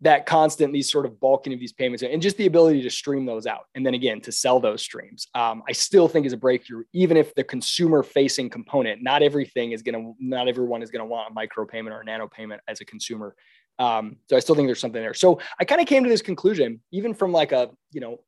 that 0.00 0.26
constant 0.26 0.72
these 0.72 0.90
sort 0.90 1.06
of 1.06 1.18
bulking 1.18 1.52
of 1.52 1.58
these 1.58 1.72
payments 1.72 2.02
and 2.02 2.22
just 2.22 2.36
the 2.36 2.46
ability 2.46 2.82
to 2.82 2.90
stream 2.90 3.26
those 3.26 3.46
out 3.46 3.64
and 3.74 3.84
then 3.84 3.94
again 3.94 4.20
to 4.20 4.30
sell 4.30 4.60
those 4.60 4.82
streams. 4.82 5.26
Um, 5.34 5.62
i 5.68 5.72
still 5.72 6.08
think 6.08 6.26
is 6.26 6.32
a 6.32 6.36
breakthrough 6.36 6.84
even 6.92 7.16
if 7.16 7.34
the 7.34 7.44
consumer 7.44 8.02
facing 8.02 8.50
component 8.50 9.02
not 9.02 9.22
everything 9.22 9.72
is 9.72 9.82
going 9.82 9.94
to 9.94 10.14
not 10.20 10.48
everyone 10.48 10.82
is 10.82 10.90
going 10.90 11.00
to 11.00 11.06
want 11.06 11.30
a 11.30 11.34
micro 11.34 11.66
payment 11.66 11.94
or 11.94 12.00
a 12.00 12.04
nano 12.04 12.28
payment 12.28 12.60
as 12.68 12.80
a 12.80 12.84
consumer. 12.84 13.34
Um, 13.78 14.16
so 14.28 14.36
i 14.36 14.40
still 14.40 14.54
think 14.54 14.68
there's 14.68 14.80
something 14.80 15.02
there. 15.02 15.14
So 15.14 15.40
i 15.60 15.64
kind 15.64 15.80
of 15.80 15.86
came 15.86 16.04
to 16.04 16.10
this 16.10 16.22
conclusion 16.22 16.80
even 16.92 17.14
from 17.14 17.32
like 17.32 17.52
a 17.52 17.70
you 17.92 18.00
know 18.00 18.20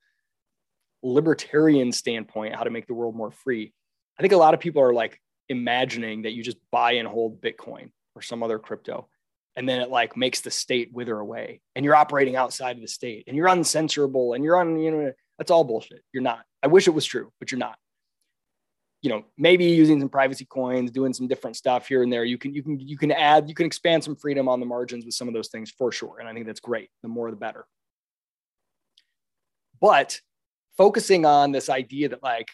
libertarian 1.02 1.92
standpoint 1.92 2.54
how 2.54 2.64
to 2.64 2.70
make 2.70 2.86
the 2.86 2.94
world 2.94 3.16
more 3.16 3.30
free 3.30 3.72
i 4.18 4.22
think 4.22 4.32
a 4.32 4.36
lot 4.36 4.52
of 4.52 4.60
people 4.60 4.82
are 4.82 4.92
like 4.92 5.18
imagining 5.48 6.22
that 6.22 6.32
you 6.32 6.42
just 6.42 6.58
buy 6.70 6.92
and 6.92 7.08
hold 7.08 7.40
bitcoin 7.40 7.90
or 8.14 8.22
some 8.22 8.42
other 8.42 8.58
crypto 8.58 9.08
and 9.60 9.68
then 9.68 9.82
it 9.82 9.90
like 9.90 10.16
makes 10.16 10.40
the 10.40 10.50
state 10.50 10.90
wither 10.90 11.18
away 11.18 11.60
and 11.76 11.84
you're 11.84 11.94
operating 11.94 12.34
outside 12.34 12.76
of 12.76 12.82
the 12.82 12.88
state 12.88 13.24
and 13.26 13.36
you're 13.36 13.46
uncensorable 13.46 14.34
and 14.34 14.42
you're 14.42 14.56
on 14.56 14.80
you 14.80 14.90
know 14.90 15.12
that's 15.36 15.50
all 15.50 15.64
bullshit. 15.64 16.02
You're 16.12 16.22
not. 16.22 16.44
I 16.62 16.66
wish 16.66 16.88
it 16.88 16.92
was 16.92 17.04
true 17.04 17.30
but 17.38 17.52
you're 17.52 17.58
not. 17.58 17.76
You 19.02 19.10
know 19.10 19.24
maybe 19.36 19.66
using 19.66 20.00
some 20.00 20.08
privacy 20.08 20.46
coins 20.46 20.90
doing 20.90 21.12
some 21.12 21.28
different 21.28 21.56
stuff 21.56 21.86
here 21.86 22.02
and 22.02 22.10
there 22.10 22.24
you 22.24 22.38
can 22.38 22.54
you 22.54 22.62
can 22.62 22.80
you 22.80 22.96
can 22.96 23.12
add 23.12 23.50
you 23.50 23.54
can 23.54 23.66
expand 23.66 24.02
some 24.02 24.16
freedom 24.16 24.48
on 24.48 24.60
the 24.60 24.66
margins 24.66 25.04
with 25.04 25.12
some 25.12 25.28
of 25.28 25.34
those 25.34 25.48
things 25.48 25.70
for 25.70 25.92
sure 25.92 26.16
and 26.20 26.28
i 26.28 26.32
think 26.32 26.46
that's 26.46 26.60
great. 26.60 26.88
The 27.02 27.08
more 27.08 27.30
the 27.30 27.36
better. 27.36 27.66
But 29.78 30.20
focusing 30.78 31.26
on 31.26 31.52
this 31.52 31.68
idea 31.68 32.08
that 32.08 32.22
like 32.22 32.48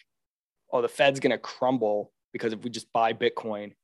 oh 0.73 0.83
the 0.83 0.89
fed's 0.89 1.21
going 1.21 1.31
to 1.31 1.39
crumble 1.39 2.13
because 2.33 2.53
if 2.53 2.65
we 2.65 2.71
just 2.71 2.93
buy 2.93 3.13
bitcoin 3.13 3.75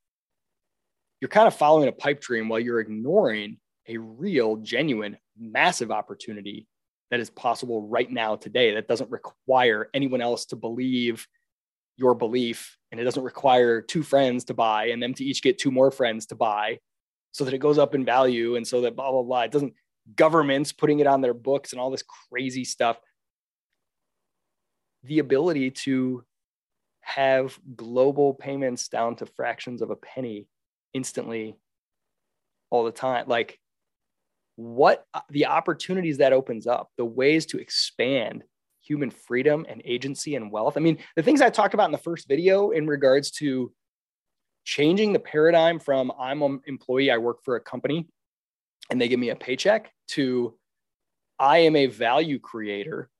you're 1.22 1.28
kind 1.28 1.46
of 1.46 1.54
following 1.54 1.86
a 1.86 1.92
pipe 1.92 2.20
dream 2.20 2.48
while 2.48 2.58
you're 2.58 2.80
ignoring 2.80 3.56
a 3.86 3.96
real, 3.96 4.56
genuine, 4.56 5.16
massive 5.38 5.92
opportunity 5.92 6.66
that 7.12 7.20
is 7.20 7.30
possible 7.30 7.86
right 7.86 8.10
now 8.10 8.34
today 8.34 8.74
that 8.74 8.88
doesn't 8.88 9.08
require 9.08 9.88
anyone 9.94 10.20
else 10.20 10.46
to 10.46 10.56
believe 10.56 11.28
your 11.96 12.16
belief 12.16 12.76
and 12.90 13.00
it 13.00 13.04
doesn't 13.04 13.22
require 13.22 13.80
two 13.80 14.02
friends 14.02 14.42
to 14.46 14.52
buy 14.52 14.86
and 14.86 15.00
them 15.00 15.14
to 15.14 15.24
each 15.24 15.42
get 15.42 15.58
two 15.58 15.70
more 15.70 15.92
friends 15.92 16.26
to 16.26 16.34
buy 16.34 16.76
so 17.30 17.44
that 17.44 17.54
it 17.54 17.58
goes 17.58 17.78
up 17.78 17.94
in 17.94 18.04
value 18.04 18.56
and 18.56 18.66
so 18.66 18.80
that 18.80 18.96
blah 18.96 19.12
blah 19.12 19.22
blah. 19.22 19.42
It 19.42 19.52
doesn't 19.52 19.74
governments 20.16 20.72
putting 20.72 20.98
it 20.98 21.06
on 21.06 21.20
their 21.20 21.34
books 21.34 21.70
and 21.70 21.80
all 21.80 21.92
this 21.92 22.02
crazy 22.32 22.64
stuff. 22.64 22.98
The 25.04 25.20
ability 25.20 25.70
to 25.82 26.24
have 27.02 27.56
global 27.76 28.34
payments 28.34 28.88
down 28.88 29.14
to 29.16 29.26
fractions 29.26 29.82
of 29.82 29.90
a 29.90 29.96
penny 29.96 30.48
instantly 30.94 31.56
all 32.70 32.84
the 32.84 32.92
time. 32.92 33.26
Like 33.28 33.58
what 34.56 35.06
the 35.30 35.46
opportunities 35.46 36.18
that 36.18 36.32
opens 36.32 36.66
up 36.66 36.90
the 36.96 37.04
ways 37.04 37.46
to 37.46 37.58
expand 37.58 38.44
human 38.82 39.10
freedom 39.10 39.64
and 39.68 39.80
agency 39.84 40.34
and 40.34 40.50
wealth. 40.50 40.76
I 40.76 40.80
mean 40.80 40.98
the 41.16 41.22
things 41.22 41.40
i 41.40 41.48
talked 41.48 41.74
about 41.74 41.86
in 41.86 41.92
the 41.92 41.98
first 41.98 42.28
video 42.28 42.70
in 42.70 42.86
regards 42.86 43.30
to 43.32 43.72
changing 44.64 45.12
the 45.12 45.18
paradigm 45.18 45.78
from 45.78 46.12
i'm 46.20 46.42
an 46.42 46.60
employee 46.66 47.10
i 47.10 47.18
work 47.18 47.42
for 47.44 47.56
a 47.56 47.60
company 47.60 48.06
and 48.90 49.00
they 49.00 49.08
give 49.08 49.18
me 49.18 49.30
a 49.30 49.36
paycheck 49.36 49.92
to 50.06 50.56
i 51.38 51.58
am 51.58 51.74
a 51.74 51.86
value 51.86 52.38
creator 52.38 53.10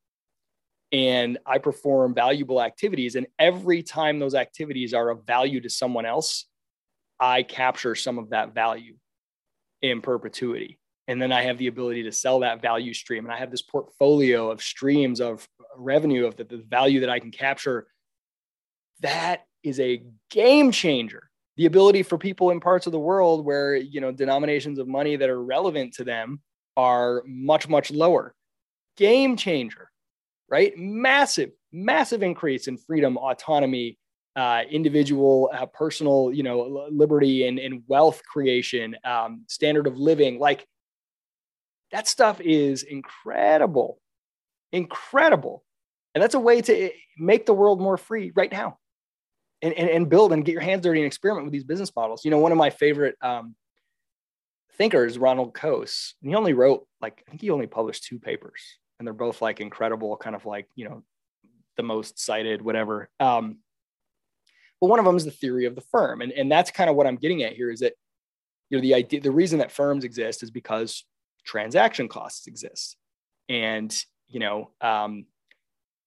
and 0.93 1.39
i 1.47 1.59
perform 1.59 2.15
valuable 2.15 2.61
activities. 2.61 3.15
And 3.17 3.27
every 3.39 3.83
time 3.83 4.19
those 4.19 4.35
activities 4.35 4.93
are 4.95 5.11
of 5.11 5.25
value 5.27 5.61
to 5.63 5.71
someone 5.71 6.07
else 6.07 6.47
I 7.23 7.45
capture 7.45 7.95
some 7.95 8.19
of 8.19 8.31
that 8.31 8.53
value 8.53 8.97
in 9.81 10.03
perpetuity. 10.03 10.81
And 11.07 11.23
then 11.23 11.31
I 11.31 11.43
have 11.43 11.57
the 11.57 11.69
ability 11.69 12.03
to 12.03 12.13
sell 12.13 12.41
that 12.41 12.61
value 12.61 12.93
stream. 12.93 13.25
And 13.25 13.33
I 13.33 13.39
have 13.39 13.53
this 13.53 13.63
portfolio 13.63 14.51
of 14.51 14.61
streams 14.61 15.21
of 15.21 15.47
revenue 15.77 16.27
of 16.27 16.35
the, 16.37 16.43
the 16.43 16.65
value 16.69 17.01
that 17.01 17.11
I 17.11 17.21
can 17.21 17.31
capture. 17.31 17.87
That 19.01 19.47
is 19.63 19.79
a 19.79 20.03
game 20.31 20.73
changer. 20.73 21.31
The 21.57 21.67
ability 21.67 22.03
for 22.03 22.19
people 22.19 22.51
in 22.51 22.59
parts 22.59 22.87
of 22.87 22.93
the 22.93 22.99
world 22.99 23.45
where, 23.45 23.77
you 23.77 24.01
know, 24.01 24.11
denominations 24.11 24.81
of 24.81 24.89
money 24.89 25.15
that 25.15 25.31
are 25.31 25.43
relevant 25.43 25.95
to 25.95 26.05
them 26.05 26.41
are 26.77 27.23
much, 27.25 27.69
much 27.69 27.93
lower. 27.93 28.35
Game 28.97 29.37
changer, 29.37 29.91
right? 30.49 30.77
Massive, 30.77 31.51
massive 31.71 32.25
increase 32.25 32.67
in 32.67 32.79
freedom, 32.79 33.17
autonomy, 33.17 33.97
uh, 34.37 34.63
individual 34.71 35.51
uh, 35.53 35.67
personal 35.67 36.33
you 36.33 36.43
know 36.43 36.89
liberty 36.91 37.47
and, 37.47 37.59
and 37.59 37.83
wealth 37.87 38.23
creation 38.25 38.97
um, 39.05 39.45
standard 39.49 39.87
of 39.87 39.99
living 39.99 40.39
like 40.39 40.67
that 41.91 42.09
stuff 42.09 42.41
is 42.41 42.83
incredible 42.83 43.99
incredible. 44.73 45.65
And 46.15 46.23
that's 46.23 46.35
a 46.35 46.41
way 46.41 46.61
to 46.63 46.85
eh, 46.87 46.91
make 47.19 47.47
the 47.47 47.55
world 47.55 47.81
more 47.81 47.97
free 47.97 48.33
right 48.35 48.51
now 48.51 48.79
and, 49.61 49.73
and, 49.75 49.89
and 49.89 50.09
build 50.09 50.33
and 50.33 50.45
get 50.45 50.53
your 50.53 50.63
hands 50.63 50.83
dirty 50.83 51.01
and 51.01 51.07
experiment 51.07 51.47
with 51.47 51.53
these 51.53 51.65
business 51.65 51.93
models. 51.95 52.25
You 52.25 52.31
know 52.31 52.39
one 52.39 52.53
of 52.53 52.59
my 52.59 52.71
favorite 52.71 53.17
um, 53.23 53.55
thinkers 54.79 55.19
ronald 55.19 55.53
coase 55.53 56.15
and 56.23 56.31
he 56.31 56.35
only 56.35 56.55
wrote 56.55 56.87
like 57.03 57.23
i 57.29 57.31
think 57.31 57.43
he 57.43 57.51
only 57.51 57.67
published 57.67 58.05
two 58.05 58.19
papers 58.19 58.63
and 58.99 59.07
they're 59.07 59.13
both 59.13 59.43
like 59.43 59.61
incredible 59.61 60.17
kind 60.17 60.35
of 60.35 60.47
like 60.47 60.67
you 60.77 60.89
know 60.89 61.03
the 61.77 61.83
most 61.83 62.19
cited 62.19 62.63
whatever. 62.63 63.09
Um, 63.21 63.59
but 64.83 64.89
one 64.89 64.99
of 64.99 65.05
them 65.05 65.17
is 65.17 65.25
the 65.25 65.31
theory 65.31 65.65
of 65.67 65.77
the 65.77 65.81
firm. 65.81 66.23
And, 66.23 66.33
and 66.33 66.51
that's 66.51 66.73
kind 66.73 66.91
of 66.91 66.97
what 66.97 67.07
I'm 67.07 67.15
getting 67.15 67.45
at 67.45 67.53
here 67.53 67.71
is 67.71 67.79
that, 67.81 67.93
you 68.69 68.77
know, 68.77 68.83
the 68.83 68.95
idea, 68.95 69.21
the 69.21 69.31
reason 69.31 69.61
that 69.61 69.71
firms 69.71 70.03
exist 70.03 70.43
is 70.43 70.51
because 70.51 71.05
transaction 71.47 72.09
costs 72.09 72.49
exist. 72.49 72.97
And, 73.49 73.97
you 74.27 74.41
know, 74.41 74.71
um, 74.81 75.27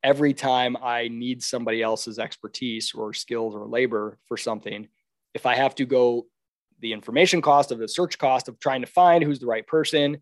every 0.03 0.33
time 0.33 0.75
I 0.83 1.07
need 1.07 1.41
somebody 1.41 1.81
else's 1.81 2.19
expertise 2.19 2.91
or 2.93 3.13
skills 3.13 3.55
or 3.55 3.65
labor 3.65 4.17
for 4.25 4.35
something, 4.35 4.89
if 5.33 5.45
I 5.45 5.55
have 5.55 5.73
to 5.75 5.85
go 5.85 6.25
the 6.81 6.91
information 6.91 7.41
cost 7.41 7.71
of 7.71 7.79
the 7.79 7.87
search 7.87 8.17
cost 8.17 8.49
of 8.49 8.59
trying 8.59 8.81
to 8.81 8.87
find 8.87 9.23
who's 9.23 9.39
the 9.39 9.45
right 9.45 9.65
person, 9.65 10.17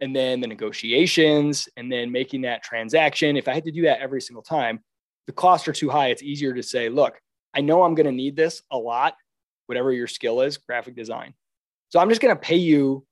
and 0.00 0.14
then 0.14 0.38
the 0.38 0.46
negotiations, 0.46 1.68
and 1.76 1.90
then 1.90 2.12
making 2.12 2.42
that 2.42 2.62
transaction, 2.62 3.36
if 3.36 3.48
I 3.48 3.54
had 3.54 3.64
to 3.64 3.72
do 3.72 3.82
that 3.82 3.98
every 3.98 4.20
single 4.20 4.44
time, 4.44 4.78
the 5.26 5.32
costs 5.32 5.66
are 5.66 5.72
too 5.72 5.90
high. 5.90 6.10
It's 6.10 6.22
easier 6.22 6.54
to 6.54 6.62
say, 6.62 6.88
look, 6.88 7.20
I 7.56 7.62
know 7.62 7.82
I'm 7.82 7.94
going 7.94 8.06
to 8.06 8.12
need 8.12 8.36
this 8.36 8.62
a 8.70 8.76
lot, 8.76 9.16
whatever 9.66 9.92
your 9.92 10.06
skill 10.06 10.42
is, 10.42 10.58
graphic 10.58 10.94
design. 10.94 11.32
So 11.88 11.98
I'm 11.98 12.08
just 12.08 12.20
going 12.20 12.34
to 12.34 12.40
pay 12.40 12.56
you 12.56 13.06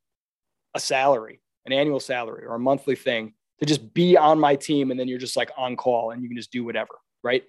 a 0.74 0.80
salary, 0.80 1.40
an 1.64 1.72
annual 1.72 2.00
salary 2.00 2.44
or 2.44 2.54
a 2.54 2.58
monthly 2.58 2.96
thing 2.96 3.32
to 3.60 3.66
just 3.66 3.94
be 3.94 4.16
on 4.16 4.38
my 4.38 4.56
team. 4.56 4.90
And 4.90 5.00
then 5.00 5.08
you're 5.08 5.18
just 5.18 5.36
like 5.36 5.50
on 5.56 5.76
call 5.76 6.10
and 6.10 6.22
you 6.22 6.28
can 6.28 6.36
just 6.36 6.52
do 6.52 6.64
whatever. 6.64 6.94
Right. 7.22 7.44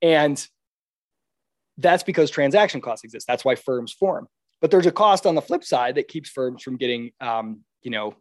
And 0.00 0.44
that's 1.76 2.02
because 2.02 2.30
transaction 2.30 2.80
costs 2.80 3.04
exist. 3.04 3.26
That's 3.26 3.44
why 3.44 3.54
firms 3.54 3.92
form. 3.92 4.28
But 4.62 4.70
there's 4.70 4.86
a 4.86 4.92
cost 4.92 5.26
on 5.26 5.34
the 5.34 5.42
flip 5.42 5.64
side 5.64 5.96
that 5.96 6.08
keeps 6.08 6.30
firms 6.30 6.62
from 6.62 6.76
getting, 6.76 7.10
um, 7.20 7.60
you 7.82 7.90
know, 7.90 8.14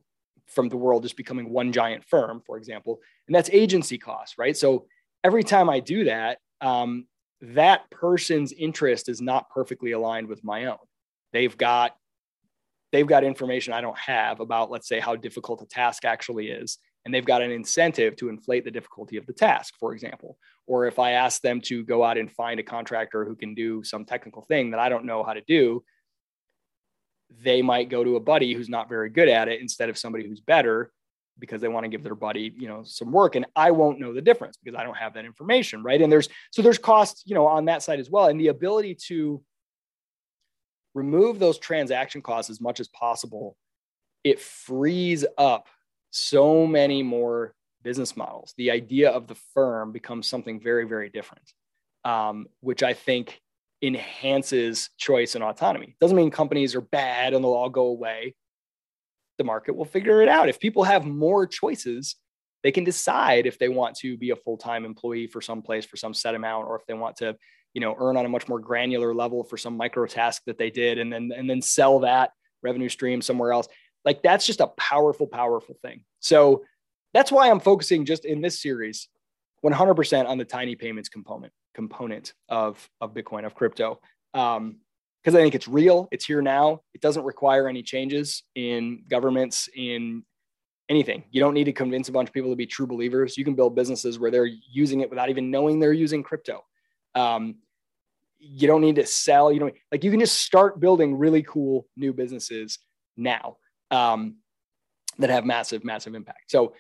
from 0.48 0.68
the 0.68 0.78
world 0.78 1.04
just 1.04 1.16
becoming 1.16 1.50
one 1.50 1.72
giant 1.72 2.04
firm, 2.04 2.42
for 2.46 2.58
example, 2.58 3.00
and 3.28 3.36
that's 3.36 3.50
agency 3.52 3.98
costs, 3.98 4.38
right? 4.38 4.56
So 4.56 4.86
every 5.24 5.44
time 5.44 5.70
I 5.70 5.80
do 5.80 6.04
that, 6.04 6.40
um, 6.62 7.08
that 7.54 7.90
person's 7.90 8.52
interest 8.52 9.10
is 9.10 9.22
not 9.22 9.50
perfectly 9.50 9.92
aligned 9.92 10.28
with 10.28 10.44
my 10.44 10.66
own. 10.66 10.78
They've 11.34 11.56
got 11.56 11.96
they've 12.92 13.08
got 13.08 13.24
information 13.24 13.74
I 13.74 13.82
don't 13.82 13.98
have 13.98 14.40
about 14.40 14.72
let's 14.72 14.88
say 14.88 15.00
how 15.00 15.16
difficult 15.16 15.62
a 15.62 15.66
task 15.66 16.06
actually 16.06 16.50
is 16.50 16.78
and 17.04 17.14
they've 17.14 17.26
got 17.26 17.42
an 17.42 17.52
incentive 17.52 18.16
to 18.16 18.30
inflate 18.30 18.64
the 18.64 18.72
difficulty 18.72 19.18
of 19.18 19.26
the 19.26 19.34
task 19.34 19.74
for 19.80 19.92
example 19.94 20.38
or 20.66 20.86
if 20.88 20.98
I 20.98 21.12
ask 21.12 21.42
them 21.42 21.60
to 21.62 21.84
go 21.84 22.04
out 22.04 22.18
and 22.18 22.32
find 22.32 22.60
a 22.60 22.64
contractor 22.64 23.26
who 23.26 23.36
can 23.36 23.54
do 23.54 23.84
some 23.84 24.06
technical 24.06 24.44
thing 24.44 24.72
that 24.72 24.80
I 24.80 24.88
don't 24.88 25.06
know 25.06 25.24
how 25.24 25.34
to 25.34 25.42
do 25.42 25.84
they 27.42 27.62
might 27.62 27.90
go 27.90 28.04
to 28.04 28.16
a 28.16 28.22
buddy 28.22 28.54
who's 28.54 28.70
not 28.70 28.88
very 28.88 29.10
good 29.10 29.28
at 29.28 29.50
it 29.50 29.60
instead 29.60 29.90
of 29.90 29.98
somebody 29.98 30.26
who's 30.28 30.40
better 30.40 30.92
because 31.40 31.62
they 31.62 31.68
want 31.68 31.84
to 31.84 31.90
give 31.90 32.04
their 32.04 32.16
buddy, 32.16 32.54
you 32.58 32.68
know, 32.68 32.84
some 32.84 33.12
work. 33.12 33.36
And 33.36 33.46
I 33.56 33.72
won't 33.72 34.00
know 34.00 34.14
the 34.14 34.22
difference 34.22 34.58
because 34.58 34.78
I 34.78 34.84
don't 34.84 34.98
have 34.98 35.14
that 35.16 35.26
information. 35.26 35.84
Right. 35.84 36.02
And 36.02 36.12
there's, 36.12 36.30
so 36.52 36.62
there's 36.62 36.78
costs, 36.78 37.24
you 37.26 37.36
know, 37.36 37.48
on 37.48 37.66
that 37.66 37.84
side 37.84 38.00
as 38.00 38.10
well. 38.10 38.28
And 38.28 38.40
the 38.40 38.48
ability 38.48 38.96
to 39.08 39.42
remove 40.94 41.40
those 41.40 41.60
transaction 41.60 42.22
costs 42.22 42.50
as 42.50 42.62
much 42.62 42.80
as 42.80 42.88
possible, 42.88 43.58
it 44.24 44.40
frees 44.40 45.26
up 45.38 45.68
so 46.12 46.66
many 46.66 47.04
more 47.04 47.54
business 47.84 48.16
models. 48.16 48.54
The 48.58 48.72
idea 48.72 49.12
of 49.12 49.28
the 49.28 49.36
firm 49.54 49.92
becomes 49.92 50.28
something 50.28 50.60
very, 50.60 50.88
very 50.88 51.10
different, 51.10 51.52
um, 52.04 52.48
which 52.62 52.82
I 52.82 52.94
think 52.94 53.42
enhances 53.82 54.90
choice 54.98 55.36
and 55.36 55.44
autonomy. 55.44 55.96
Doesn't 56.00 56.18
mean 56.18 56.32
companies 56.32 56.74
are 56.76 56.82
bad 56.82 57.34
and 57.34 57.44
they'll 57.44 57.54
all 57.54 57.70
go 57.70 57.88
away 57.88 58.34
the 59.38 59.44
market 59.44 59.76
will 59.76 59.86
figure 59.86 60.22
it 60.22 60.30
out. 60.30 60.50
If 60.50 60.60
people 60.60 60.84
have 60.84 61.06
more 61.06 61.48
choices, 61.48 62.16
they 62.64 62.72
can 62.72 62.84
decide 62.84 63.46
if 63.46 63.60
they 63.60 63.70
want 63.70 63.96
to 63.98 64.18
be 64.18 64.32
a 64.32 64.36
full-time 64.36 64.86
employee 64.86 65.28
for 65.28 65.42
some 65.42 65.62
place 65.62 65.86
for 65.86 65.98
some 65.98 66.14
set 66.14 66.36
amount, 66.36 66.68
or 66.68 66.76
if 66.76 66.86
they 66.88 66.94
want 66.94 67.18
to, 67.18 67.36
you 67.74 67.82
know, 67.82 67.96
earn 68.00 68.18
on 68.18 68.26
a 68.26 68.30
much 68.30 68.48
more 68.48 68.60
granular 68.60 69.14
level 69.14 69.44
for 69.44 69.58
some 69.58 69.78
micro 69.78 70.06
task 70.06 70.44
that 70.46 70.58
they 70.58 70.70
did, 70.70 70.98
and 70.98 71.12
then 71.12 71.32
and 71.36 71.50
then 71.50 71.62
sell 71.62 72.00
that 72.00 72.32
revenue 72.64 72.90
stream 72.90 73.22
somewhere 73.22 73.52
else. 73.52 73.68
Like 74.04 74.24
that's 74.24 74.46
just 74.46 74.62
a 74.62 74.68
powerful, 74.68 75.28
powerful 75.28 75.76
thing. 75.82 76.04
So 76.20 76.64
that's 77.14 77.32
why 77.32 77.50
I'm 77.50 77.60
focusing 77.60 78.06
just 78.06 78.26
in 78.26 78.42
this 78.42 78.62
series 78.62 79.08
100% 79.64 80.28
on 80.28 80.38
the 80.38 80.46
tiny 80.46 80.76
payments 80.76 81.10
component 81.10 81.54
component 81.74 82.34
of 82.50 82.90
of 83.02 83.14
Bitcoin 83.14 83.46
of 83.46 83.54
crypto. 83.54 84.00
Um, 84.34 84.78
because 85.26 85.36
I 85.36 85.42
think 85.42 85.56
it's 85.56 85.68
real. 85.68 86.08
It's 86.12 86.24
here 86.24 86.44
now. 86.44 86.84
It 86.94 87.02
doesn't 87.02 87.24
require 87.24 87.68
any 87.68 87.82
changes 87.82 88.44
in 88.54 89.06
governments, 89.10 89.68
in 89.76 90.22
anything. 90.88 91.24
You 91.32 91.42
don't 91.42 91.56
need 91.56 91.64
to 91.64 91.74
convince 91.74 92.10
a 92.10 92.12
bunch 92.12 92.30
of 92.30 92.34
people 92.34 92.52
to 92.52 92.56
be 92.56 92.68
true 92.68 92.86
believers. 92.86 93.36
You 93.36 93.44
can 93.44 93.56
build 93.56 93.76
businesses 93.76 94.20
where 94.20 94.30
they're 94.30 94.46
using 94.72 95.02
it 95.02 95.10
without 95.10 95.32
even 95.32 95.50
knowing 95.50 95.80
they're 95.80 95.94
using 95.94 96.22
crypto. 96.22 96.64
Um, 97.16 97.56
you 98.38 98.68
don't 98.68 98.82
need 98.82 98.98
to 98.98 99.06
sell. 99.08 99.52
You 99.52 99.62
know, 99.62 99.72
like 99.92 100.04
you 100.04 100.12
can 100.12 100.20
just 100.20 100.42
start 100.42 100.80
building 100.80 101.18
really 101.18 101.42
cool 101.42 101.88
new 101.98 102.14
businesses 102.14 102.78
now 103.18 103.58
um, 103.90 104.36
that 105.18 105.32
have 105.32 105.44
massive, 105.44 105.84
massive 105.84 106.14
impact. 106.14 106.52
So 106.52 106.76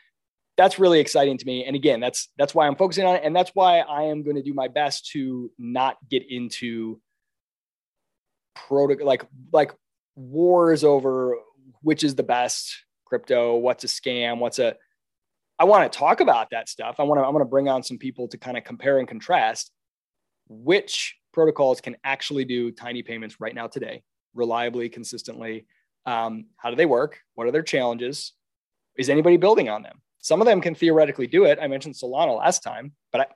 that's 0.56 0.78
really 0.78 1.00
exciting 1.00 1.40
to 1.40 1.46
me. 1.48 1.66
And 1.66 1.76
again, 1.76 2.00
that's 2.00 2.30
that's 2.38 2.54
why 2.54 2.68
I'm 2.68 2.76
focusing 2.76 3.06
on 3.06 3.16
it, 3.16 3.24
and 3.26 3.36
that's 3.36 3.50
why 3.56 3.80
I 3.80 4.04
am 4.04 4.22
going 4.22 4.36
to 4.36 4.44
do 4.44 4.54
my 4.54 4.68
best 4.68 5.10
to 5.14 5.50
not 5.58 5.98
get 6.12 6.30
into 6.30 7.02
protocol 8.56 9.06
like 9.06 9.24
like 9.52 9.74
wars 10.16 10.84
over 10.84 11.38
which 11.82 12.04
is 12.04 12.16
the 12.16 12.24
best 12.24 12.84
crypto 13.06 13.56
what's 13.56 13.84
a 13.84 13.88
scam 13.88 14.40
what's 14.40 14.60
a 14.60 14.76
i 15.60 15.66
want 15.66 15.92
to 15.92 15.98
talk 15.98 16.20
about 16.20 16.50
that 16.50 16.68
stuff. 16.70 16.96
I 17.00 17.04
want 17.04 17.20
to 17.20 17.26
i 17.26 17.30
want 17.30 17.42
to 17.42 17.50
bring 17.50 17.70
on 17.70 17.84
some 17.84 17.98
people 17.98 18.28
to 18.30 18.38
kind 18.38 18.58
of 18.58 18.64
compare 18.64 19.00
and 19.00 19.08
contrast 19.08 19.72
which 20.48 21.16
protocols 21.34 21.82
can 21.82 21.98
actually 22.04 22.46
do 22.46 22.72
tiny 22.72 23.04
payments 23.04 23.40
right 23.40 23.54
now 23.54 23.68
today 23.68 24.04
reliably 24.34 24.90
consistently. 24.90 25.66
Um, 26.06 26.46
how 26.58 26.70
do 26.70 26.76
they 26.76 26.86
work? 26.86 27.20
What 27.34 27.48
are 27.48 27.52
their 27.52 27.64
challenges? 27.64 28.34
Is 28.98 29.10
anybody 29.10 29.38
building 29.38 29.70
on 29.70 29.82
them? 29.82 30.02
Some 30.20 30.42
of 30.42 30.46
them 30.46 30.62
can 30.62 30.76
theoretically 30.76 31.28
do 31.28 31.46
it. 31.46 31.58
I 31.62 31.68
mentioned 31.68 31.96
solana 31.96 32.38
last 32.38 32.64
time 32.64 32.94
but 33.12 33.22
i, 33.22 33.28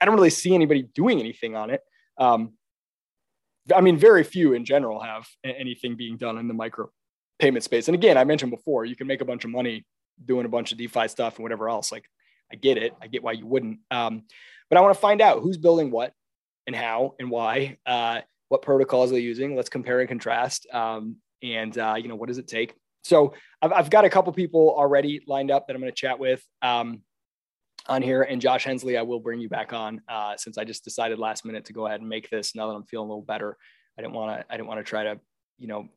I 0.00 0.06
don't 0.06 0.14
really 0.14 0.30
see 0.30 0.54
anybody 0.54 0.82
doing 0.82 1.20
anything 1.20 1.56
on 1.56 1.70
it. 1.70 1.82
Um, 2.16 2.54
I 3.74 3.80
mean, 3.80 3.96
very 3.96 4.24
few 4.24 4.52
in 4.52 4.64
general 4.64 5.00
have 5.00 5.26
anything 5.44 5.96
being 5.96 6.16
done 6.16 6.38
in 6.38 6.48
the 6.48 6.54
micro 6.54 6.90
payment 7.38 7.64
space. 7.64 7.88
And 7.88 7.94
again, 7.94 8.16
I 8.18 8.24
mentioned 8.24 8.50
before, 8.50 8.84
you 8.84 8.96
can 8.96 9.06
make 9.06 9.20
a 9.20 9.24
bunch 9.24 9.44
of 9.44 9.50
money 9.50 9.86
doing 10.24 10.46
a 10.46 10.48
bunch 10.48 10.72
of 10.72 10.78
DeFi 10.78 11.08
stuff 11.08 11.36
and 11.36 11.42
whatever 11.42 11.68
else. 11.68 11.90
Like, 11.90 12.04
I 12.52 12.56
get 12.56 12.76
it. 12.76 12.94
I 13.00 13.06
get 13.06 13.22
why 13.22 13.32
you 13.32 13.46
wouldn't. 13.46 13.78
Um, 13.90 14.24
but 14.68 14.76
I 14.76 14.80
want 14.80 14.94
to 14.94 15.00
find 15.00 15.20
out 15.20 15.40
who's 15.40 15.56
building 15.56 15.90
what 15.90 16.12
and 16.66 16.76
how 16.76 17.14
and 17.18 17.30
why, 17.30 17.78
uh, 17.86 18.20
what 18.48 18.62
protocols 18.62 19.10
they're 19.10 19.18
using. 19.18 19.56
Let's 19.56 19.68
compare 19.68 20.00
and 20.00 20.08
contrast. 20.08 20.66
Um, 20.72 21.16
and, 21.42 21.76
uh, 21.78 21.94
you 21.96 22.08
know, 22.08 22.16
what 22.16 22.28
does 22.28 22.38
it 22.38 22.48
take? 22.48 22.74
So 23.02 23.34
I've, 23.62 23.72
I've 23.72 23.90
got 23.90 24.04
a 24.04 24.10
couple 24.10 24.32
people 24.32 24.74
already 24.76 25.22
lined 25.26 25.50
up 25.50 25.66
that 25.66 25.74
I'm 25.74 25.80
going 25.80 25.92
to 25.92 25.96
chat 25.96 26.18
with. 26.18 26.44
Um, 26.60 27.02
on 27.86 28.02
here. 28.02 28.22
And 28.22 28.40
Josh 28.40 28.64
Hensley, 28.64 28.96
I 28.96 29.02
will 29.02 29.20
bring 29.20 29.40
you 29.40 29.48
back 29.48 29.72
on 29.72 30.00
uh, 30.08 30.36
since 30.36 30.58
I 30.58 30.64
just 30.64 30.84
decided 30.84 31.18
last 31.18 31.44
minute 31.44 31.64
to 31.66 31.72
go 31.72 31.86
ahead 31.86 32.00
and 32.00 32.08
make 32.08 32.30
this. 32.30 32.54
Now 32.54 32.68
that 32.68 32.74
I'm 32.74 32.84
feeling 32.84 33.06
a 33.06 33.10
little 33.10 33.24
better, 33.24 33.56
I 33.98 34.02
didn't 34.02 34.14
want 34.14 34.40
to. 34.40 34.52
I 34.52 34.56
didn't 34.56 34.68
want 34.68 34.80
to 34.80 34.84
try 34.84 35.04
to, 35.04 35.20
you 35.58 35.66
know, 35.66 35.88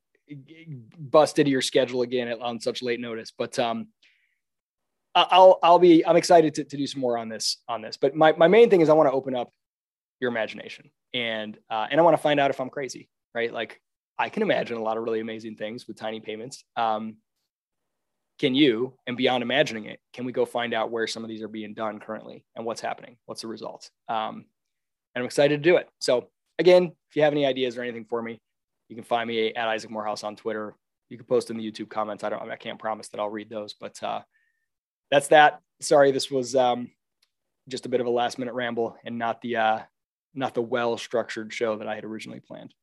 bust 0.98 1.40
into 1.40 1.52
your 1.52 1.62
schedule 1.62 2.02
again 2.02 2.32
on 2.42 2.60
such 2.60 2.82
late 2.82 3.00
notice. 3.00 3.32
But 3.38 3.58
um, 3.60 3.88
I'll 5.16 5.60
I'll 5.62 5.80
be 5.80 6.06
I'm 6.06 6.16
excited 6.16 6.56
to, 6.56 6.64
to 6.64 6.78
do 6.78 6.88
some 6.88 7.02
more 7.02 7.18
on 7.18 7.30
this 7.30 7.58
on 7.68 7.82
this. 7.82 7.98
But 7.98 8.16
my 8.16 8.34
my 8.34 8.48
main 8.48 8.70
thing 8.70 8.82
is 8.82 8.90
I 8.90 8.94
want 8.94 9.08
to 9.08 9.14
open 9.14 9.36
up 9.36 9.52
your 10.20 10.32
imagination 10.32 10.90
and 11.14 11.58
uh, 11.70 11.88
and 11.90 12.00
I 12.00 12.04
want 12.04 12.18
to 12.18 12.22
find 12.22 12.40
out 12.40 12.50
if 12.50 12.60
I'm 12.60 12.70
crazy, 12.70 13.10
right? 13.36 13.54
Like 13.54 13.80
I 14.18 14.30
can 14.30 14.42
imagine 14.42 14.78
a 14.78 14.82
lot 14.82 14.98
of 14.98 15.04
really 15.04 15.20
amazing 15.20 15.56
things 15.56 15.88
with 15.88 15.98
tiny 15.98 16.20
payments. 16.20 16.64
Um, 16.76 17.18
can 18.40 18.56
you 18.56 18.94
and 19.08 19.16
beyond 19.16 19.44
imagining 19.44 19.86
it 19.86 20.00
can 20.14 20.26
we 20.26 20.32
go 20.32 20.46
find 20.46 20.74
out 20.74 20.92
where 20.92 21.08
some 21.08 21.24
of 21.24 21.30
these 21.30 21.42
are 21.42 21.48
being 21.48 21.74
done 21.74 22.00
currently 22.00 22.46
and 22.56 22.66
what's 22.66 22.82
happening? 22.82 23.18
What's 23.26 23.42
the 23.42 23.48
results? 23.48 23.92
Um, 24.10 24.46
and 25.16 25.22
i'm 25.22 25.26
excited 25.26 25.64
to 25.64 25.70
do 25.70 25.78
it. 25.78 25.90
So 26.00 26.30
again 26.60 26.92
if 27.10 27.16
you 27.16 27.24
have 27.24 27.34
any 27.34 27.46
ideas 27.46 27.78
or 27.78 27.84
anything 27.84 28.06
for 28.06 28.22
me 28.22 28.40
you 28.90 28.96
can 28.96 29.06
find 29.06 29.28
me 29.28 29.54
at 29.54 29.68
isaac 29.68 29.92
morehouse 29.92 30.24
on 30.24 30.36
twitter. 30.36 30.76
You 31.10 31.18
can 31.18 31.28
post 31.28 31.52
in 31.52 31.58
the 31.58 31.72
youtube 31.72 31.90
comments. 31.90 32.24
I 32.24 32.30
don't 32.30 32.50
i 32.50 32.56
can't 32.56 32.80
promise 32.80 33.08
that 33.10 33.20
i'll 33.20 33.30
read 33.30 33.50
those 33.50 33.74
but 33.74 34.02
uh, 34.04 34.22
that's 35.12 35.28
that. 35.28 35.60
Sorry 35.80 36.12
this 36.12 36.32
was 36.32 36.56
um, 36.56 36.90
just 37.70 37.86
a 37.86 37.90
bit 37.90 38.02
of 38.02 38.08
a 38.08 38.12
last 38.12 38.40
minute 38.40 38.54
ramble 38.54 38.98
and 39.06 39.18
not 39.18 39.42
the 39.42 39.58
uh, 39.58 39.80
not 40.34 40.54
the 40.54 40.62
well 40.62 40.98
structured 40.98 41.54
show 41.54 41.78
that 41.78 41.88
i 41.88 41.96
had 41.96 42.04
originally 42.04 42.40
planned 42.40 42.74